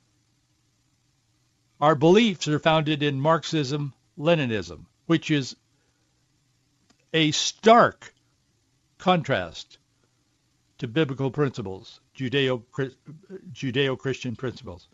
our 1.80 1.94
beliefs 1.94 2.48
are 2.48 2.58
founded 2.58 3.02
in 3.02 3.20
Marxism, 3.20 3.92
Leninism, 4.18 4.86
which 5.06 5.30
is 5.30 5.56
a 7.12 7.30
stark 7.30 8.14
contrast 8.98 9.78
to 10.78 10.88
biblical 10.88 11.30
principles, 11.30 12.00
Judeo, 12.16 12.62
Judeo-Christian 13.52 14.36
principles. 14.36 14.88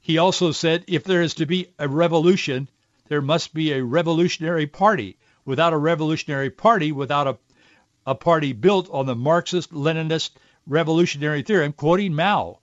He 0.00 0.18
also 0.18 0.52
said 0.52 0.84
if 0.86 1.04
there 1.04 1.22
is 1.22 1.34
to 1.34 1.46
be 1.46 1.68
a 1.78 1.88
revolution, 1.88 2.68
there 3.08 3.22
must 3.22 3.54
be 3.54 3.72
a 3.72 3.84
revolutionary 3.84 4.66
party. 4.66 5.16
Without 5.44 5.72
a 5.72 5.78
revolutionary 5.78 6.50
party, 6.50 6.92
without 6.92 7.26
a, 7.26 7.38
a 8.06 8.14
party 8.14 8.52
built 8.52 8.88
on 8.90 9.06
the 9.06 9.14
Marxist-Leninist 9.14 10.30
revolutionary 10.66 11.42
theory, 11.42 11.64
I'm 11.64 11.72
quoting 11.72 12.14
Mao, 12.14 12.60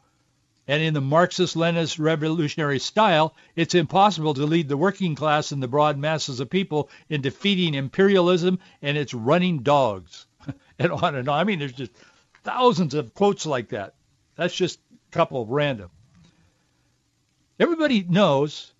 and 0.71 0.81
in 0.81 0.93
the 0.93 1.01
Marxist-Leninist 1.01 1.99
revolutionary 1.99 2.79
style, 2.79 3.35
it's 3.57 3.75
impossible 3.75 4.33
to 4.35 4.45
lead 4.45 4.69
the 4.69 4.77
working 4.77 5.15
class 5.15 5.51
and 5.51 5.61
the 5.61 5.67
broad 5.67 5.97
masses 5.97 6.39
of 6.39 6.49
people 6.49 6.89
in 7.09 7.19
defeating 7.19 7.73
imperialism 7.73 8.57
and 8.81 8.97
its 8.97 9.13
running 9.13 9.63
dogs. 9.63 10.27
and 10.79 10.93
on 10.93 11.15
and 11.15 11.27
on. 11.27 11.37
I 11.37 11.43
mean, 11.43 11.59
there's 11.59 11.73
just 11.73 11.91
thousands 12.45 12.93
of 12.93 13.13
quotes 13.13 13.45
like 13.45 13.67
that. 13.69 13.95
That's 14.37 14.55
just 14.55 14.79
a 15.09 15.11
couple 15.11 15.41
of 15.41 15.49
random. 15.49 15.89
Everybody 17.59 18.05
knows 18.07 18.73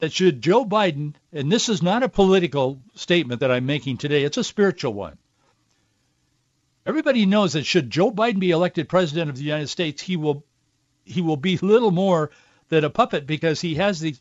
that 0.00 0.12
should 0.12 0.42
Joe 0.42 0.64
Biden, 0.64 1.14
and 1.32 1.50
this 1.50 1.68
is 1.68 1.80
not 1.80 2.02
a 2.02 2.08
political 2.08 2.82
statement 2.96 3.38
that 3.38 3.52
I'm 3.52 3.66
making 3.66 3.98
today, 3.98 4.24
it's 4.24 4.36
a 4.36 4.42
spiritual 4.42 4.94
one. 4.94 5.16
Everybody 6.84 7.24
knows 7.24 7.52
that 7.52 7.66
should 7.66 7.88
Joe 7.88 8.10
Biden 8.10 8.40
be 8.40 8.50
elected 8.50 8.88
president 8.88 9.30
of 9.30 9.36
the 9.36 9.44
United 9.44 9.68
States, 9.68 10.02
he 10.02 10.16
will 10.16 10.44
he 11.10 11.20
will 11.20 11.36
be 11.36 11.56
little 11.58 11.90
more 11.90 12.30
than 12.68 12.84
a 12.84 12.90
puppet 12.90 13.26
because 13.26 13.60
he 13.60 13.74
has 13.74 14.00
these 14.00 14.20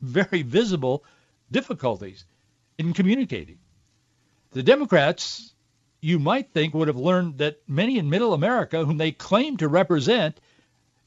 very 0.00 0.42
visible 0.42 1.04
difficulties 1.50 2.24
in 2.78 2.92
communicating. 2.92 3.58
The 4.52 4.62
Democrats, 4.62 5.54
you 6.00 6.18
might 6.18 6.52
think, 6.52 6.74
would 6.74 6.88
have 6.88 6.96
learned 6.96 7.38
that 7.38 7.60
many 7.68 7.98
in 7.98 8.10
middle 8.10 8.34
America, 8.34 8.84
whom 8.84 8.98
they 8.98 9.12
claim 9.12 9.56
to 9.58 9.68
represent, 9.68 10.40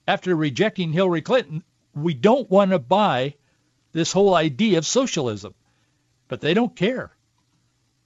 after 0.07 0.35
rejecting 0.35 0.93
Hillary 0.93 1.21
Clinton, 1.21 1.63
we 1.93 2.13
don't 2.13 2.49
want 2.49 2.71
to 2.71 2.79
buy 2.79 3.35
this 3.91 4.11
whole 4.11 4.35
idea 4.35 4.77
of 4.77 4.85
socialism. 4.85 5.53
But 6.27 6.41
they 6.41 6.53
don't 6.53 6.75
care. 6.75 7.15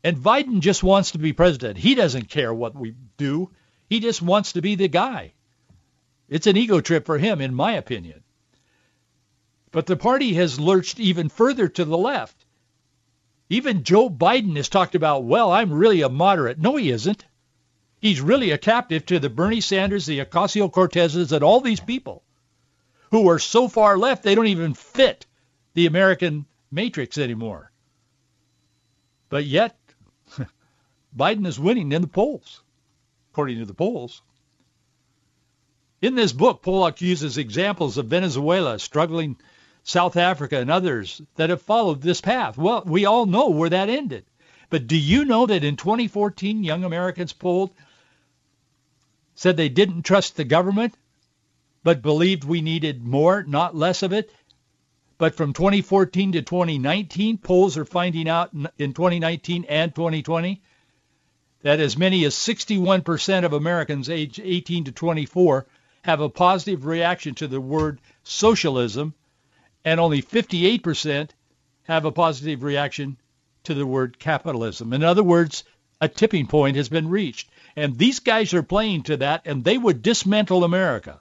And 0.03 0.17
Biden 0.17 0.59
just 0.59 0.83
wants 0.83 1.11
to 1.11 1.17
be 1.17 1.33
president. 1.33 1.77
He 1.77 1.95
doesn't 1.95 2.29
care 2.29 2.53
what 2.53 2.75
we 2.75 2.95
do. 3.17 3.51
He 3.89 3.99
just 3.99 4.21
wants 4.21 4.53
to 4.53 4.61
be 4.61 4.75
the 4.75 4.87
guy. 4.87 5.33
It's 6.29 6.47
an 6.47 6.57
ego 6.57 6.79
trip 6.79 7.05
for 7.05 7.17
him, 7.17 7.41
in 7.41 7.53
my 7.55 7.73
opinion. 7.73 8.23
But 9.71 9.87
the 9.87 9.97
party 9.97 10.35
has 10.35 10.59
lurched 10.59 10.99
even 10.99 11.27
further 11.27 11.67
to 11.67 11.85
the 11.85 11.97
left. 11.97 12.45
Even 13.49 13.83
Joe 13.83 14.09
Biden 14.09 14.55
has 14.55 14.69
talked 14.69 14.93
about, 14.93 15.23
well, 15.23 15.51
I'm 15.51 15.73
really 15.73 16.01
a 16.01 16.09
moderate. 16.09 16.59
No, 16.59 16.75
he 16.75 16.91
isn't. 16.91 17.25
He's 17.99 18.21
really 18.21 18.51
a 18.51 18.57
captive 18.57 19.05
to 19.07 19.19
the 19.19 19.29
Bernie 19.29 19.59
Sanders, 19.59 20.05
the 20.05 20.19
Ocasio-Cortezes, 20.19 21.31
and 21.31 21.43
all 21.43 21.59
these 21.59 21.79
people 21.79 22.23
who 23.11 23.27
are 23.27 23.39
so 23.39 23.67
far 23.67 23.97
left 23.97 24.23
they 24.23 24.35
don't 24.35 24.47
even 24.47 24.73
fit 24.73 25.25
the 25.73 25.87
American 25.87 26.45
matrix 26.71 27.17
anymore. 27.17 27.71
But 29.29 29.45
yet, 29.45 29.77
Biden 31.17 31.45
is 31.45 31.59
winning 31.59 31.91
in 31.91 32.01
the 32.01 32.07
polls, 32.07 32.61
according 33.31 33.59
to 33.59 33.65
the 33.65 33.73
polls. 33.73 34.21
In 36.01 36.15
this 36.15 36.31
book, 36.31 36.63
Pollak 36.63 37.01
uses 37.01 37.37
examples 37.37 37.97
of 37.97 38.05
Venezuela, 38.05 38.79
struggling 38.79 39.35
South 39.83 40.15
Africa, 40.15 40.57
and 40.57 40.71
others 40.71 41.21
that 41.35 41.49
have 41.49 41.61
followed 41.61 42.01
this 42.01 42.21
path. 42.21 42.57
Well, 42.57 42.83
we 42.85 43.05
all 43.05 43.25
know 43.25 43.49
where 43.49 43.69
that 43.69 43.89
ended. 43.89 44.23
But 44.69 44.87
do 44.87 44.95
you 44.95 45.25
know 45.25 45.45
that 45.45 45.63
in 45.63 45.75
2014, 45.75 46.63
young 46.63 46.85
Americans 46.85 47.33
polled 47.33 47.71
said 49.35 49.57
they 49.57 49.67
didn't 49.67 50.03
trust 50.03 50.37
the 50.37 50.45
government, 50.45 50.95
but 51.83 52.01
believed 52.01 52.45
we 52.45 52.61
needed 52.61 53.03
more, 53.03 53.43
not 53.43 53.75
less 53.75 54.01
of 54.01 54.13
it? 54.13 54.31
But 55.17 55.35
from 55.35 55.51
2014 55.51 56.31
to 56.31 56.41
2019, 56.41 57.39
polls 57.39 57.77
are 57.77 57.83
finding 57.83 58.29
out 58.29 58.53
in 58.77 58.93
2019 58.93 59.65
and 59.67 59.93
2020 59.93 60.61
that 61.61 61.81
as 61.81 61.97
many 61.97 62.23
as 62.23 62.35
61% 62.35 63.43
of 63.43 63.51
Americans 63.51 64.09
aged 64.09 64.39
18 64.41 64.85
to 64.85 64.91
24 64.93 65.67
have 66.03 66.21
a 66.21 66.29
positive 66.29 66.85
reaction 66.85 67.35
to 67.35 67.47
the 67.47 67.61
word 67.61 67.99
socialism, 68.23 69.13
and 69.83 69.99
only 69.99 70.21
58% 70.21 71.29
have 71.83 72.05
a 72.05 72.11
positive 72.11 72.63
reaction 72.63 73.17
to 73.63 73.73
the 73.73 73.85
word 73.85 74.19
capitalism. 74.19 74.93
In 74.93 75.03
other 75.03 75.23
words, 75.23 75.63
a 76.01 76.07
tipping 76.07 76.47
point 76.47 76.77
has 76.77 76.89
been 76.89 77.09
reached. 77.09 77.49
And 77.75 77.97
these 77.97 78.19
guys 78.19 78.53
are 78.53 78.63
playing 78.63 79.03
to 79.03 79.17
that, 79.17 79.41
and 79.45 79.63
they 79.63 79.77
would 79.77 80.01
dismantle 80.01 80.63
America 80.63 81.19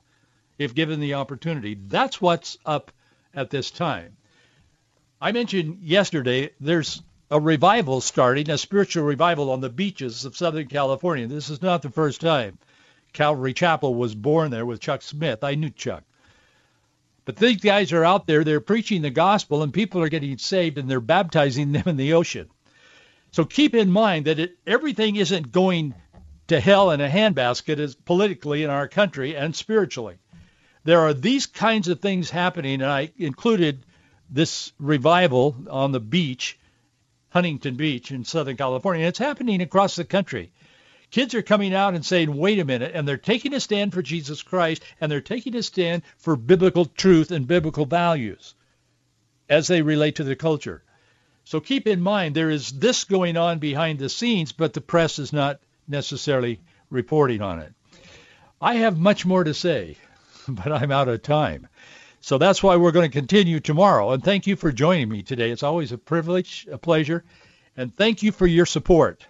if 0.59 0.75
given 0.75 1.01
the 1.01 1.15
opportunity. 1.15 1.75
That's 1.75 2.21
what's 2.21 2.59
up 2.65 2.93
at 3.35 3.51
this 3.51 3.71
time. 3.71 4.17
I 5.21 5.33
mentioned 5.33 5.79
yesterday 5.83 6.51
there's 6.61 7.03
a 7.31 7.41
revival 7.41 8.01
starting, 8.01 8.51
a 8.51 8.59
spiritual 8.59 9.05
revival 9.05 9.51
on 9.51 9.61
the 9.61 9.69
beaches 9.69 10.25
of 10.25 10.37
Southern 10.37 10.67
California. 10.69 11.27
This 11.27 11.51
is 11.51 11.61
not 11.61 11.83
the 11.83 11.91
first 11.91 12.21
time. 12.21 12.59
Calvary 13.13 13.55
Chapel 13.55 13.95
was 13.95 14.15
born 14.15 14.51
there 14.51 14.67
with 14.67 14.81
Chuck 14.81 15.03
Smith. 15.03 15.43
I 15.43 15.55
knew 15.55 15.71
Chuck. 15.71 16.05
But 17.25 17.37
these 17.37 17.61
guys 17.61 17.93
are 17.93 18.05
out 18.05 18.27
there, 18.27 18.43
they're 18.43 18.61
preaching 18.61 19.03
the 19.03 19.11
gospel, 19.11 19.63
and 19.63 19.73
people 19.73 20.01
are 20.03 20.09
getting 20.09 20.39
saved, 20.39 20.79
and 20.79 20.91
they're 20.91 21.01
baptizing 21.01 21.73
them 21.73 21.85
in 21.87 21.97
the 21.97 22.15
ocean. 22.15 22.49
So 23.33 23.45
keep 23.45 23.75
in 23.75 23.91
mind 23.91 24.25
that 24.25 24.39
it, 24.39 24.57
everything 24.67 25.17
isn't 25.17 25.53
going 25.53 25.95
to 26.47 26.61
hell 26.61 26.91
in 26.91 27.03
a 27.03 27.09
handbasket 27.09 27.79
as 27.79 27.95
politically 27.95 28.63
in 28.63 28.71
our 28.71 28.89
country 28.89 29.37
and 29.37 29.55
spiritually. 29.55 30.17
There 30.85 31.01
are 31.01 31.13
these 31.13 31.45
kinds 31.45 31.89
of 31.89 32.01
things 32.01 32.31
happening, 32.31 32.81
and 32.81 32.91
I 32.91 33.11
included 33.19 33.85
this 34.31 34.73
revival 34.79 35.55
on 35.69 35.93
the 35.93 36.01
beach, 36.01 36.59
Huntington 37.29 37.77
Beach 37.77 38.11
in 38.11 38.25
Southern 38.25 38.57
California. 38.57 39.07
It's 39.07 39.19
happening 39.19 39.61
across 39.61 39.97
the 39.97 40.05
country. 40.05 40.51
Kids 41.11 41.35
are 41.35 41.43
coming 41.43 41.75
out 41.75 41.95
and 41.95 42.05
saying, 42.05 42.37
wait 42.37 42.59
a 42.59 42.65
minute, 42.65 42.93
and 42.95 43.09
they're 43.09 43.17
taking 43.17 43.55
a 43.55 43.61
stand 43.61 43.95
for 43.95 44.03
Jesus 44.03 44.43
Christ, 44.43 44.83
and 45.01 45.11
they're 45.11 45.21
taking 45.23 45.57
a 45.57 45.63
stand 45.63 46.03
for 46.19 46.37
biblical 46.37 46.85
truth 46.85 47.31
and 47.31 47.47
biblical 47.47 47.87
values 47.87 48.55
as 49.49 49.69
they 49.69 49.81
relate 49.81 50.17
to 50.17 50.25
the 50.25 50.37
culture. 50.37 50.83
So 51.45 51.61
keep 51.61 51.87
in 51.87 52.03
mind 52.03 52.35
there 52.35 52.51
is 52.51 52.73
this 52.73 53.05
going 53.05 53.39
on 53.39 53.59
behind 53.59 53.99
the 53.99 54.11
scenes, 54.11 54.53
but 54.53 54.75
the 54.75 54.83
press 54.83 55.19
is 55.19 55.33
not 55.33 55.61
necessarily 55.87 56.61
reporting 56.91 57.41
on 57.41 57.61
it. 57.61 57.73
I 58.61 58.75
have 58.75 58.99
much 58.99 59.25
more 59.25 59.45
to 59.45 59.55
say, 59.55 59.97
but 60.49 60.71
I'm 60.71 60.93
out 60.93 61.09
of 61.09 61.23
time. 61.23 61.69
So 62.21 62.37
that's 62.37 62.63
why 62.63 62.77
we're 62.77 62.93
going 62.93 63.11
to 63.11 63.19
continue 63.19 63.61
tomorrow. 63.61 64.11
And 64.11 64.23
thank 64.23 64.47
you 64.47 64.57
for 64.57 64.73
joining 64.73 65.09
me 65.09 65.23
today. 65.23 65.51
It's 65.51 65.63
always 65.63 65.93
a 65.93 65.99
privilege, 65.99 66.67
a 66.71 66.77
pleasure. 66.77 67.25
And 67.77 67.95
thank 67.95 68.23
you 68.23 68.33
for 68.33 68.47
your 68.47 68.67
support. 68.67 69.27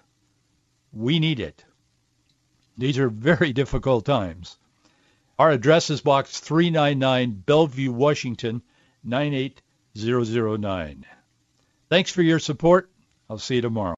We 0.92 1.20
need 1.20 1.38
it. 1.38 1.64
These 2.78 2.98
are 2.98 3.08
very 3.08 3.52
difficult 3.52 4.04
times. 4.04 4.56
Our 5.36 5.50
address 5.50 5.90
is 5.90 6.00
Box 6.00 6.38
399, 6.38 7.42
Bellevue, 7.44 7.90
Washington, 7.90 8.62
98009. 9.04 11.04
Thanks 11.88 12.12
for 12.12 12.22
your 12.22 12.38
support. 12.38 12.88
I'll 13.28 13.38
see 13.38 13.56
you 13.56 13.62
tomorrow. 13.62 13.96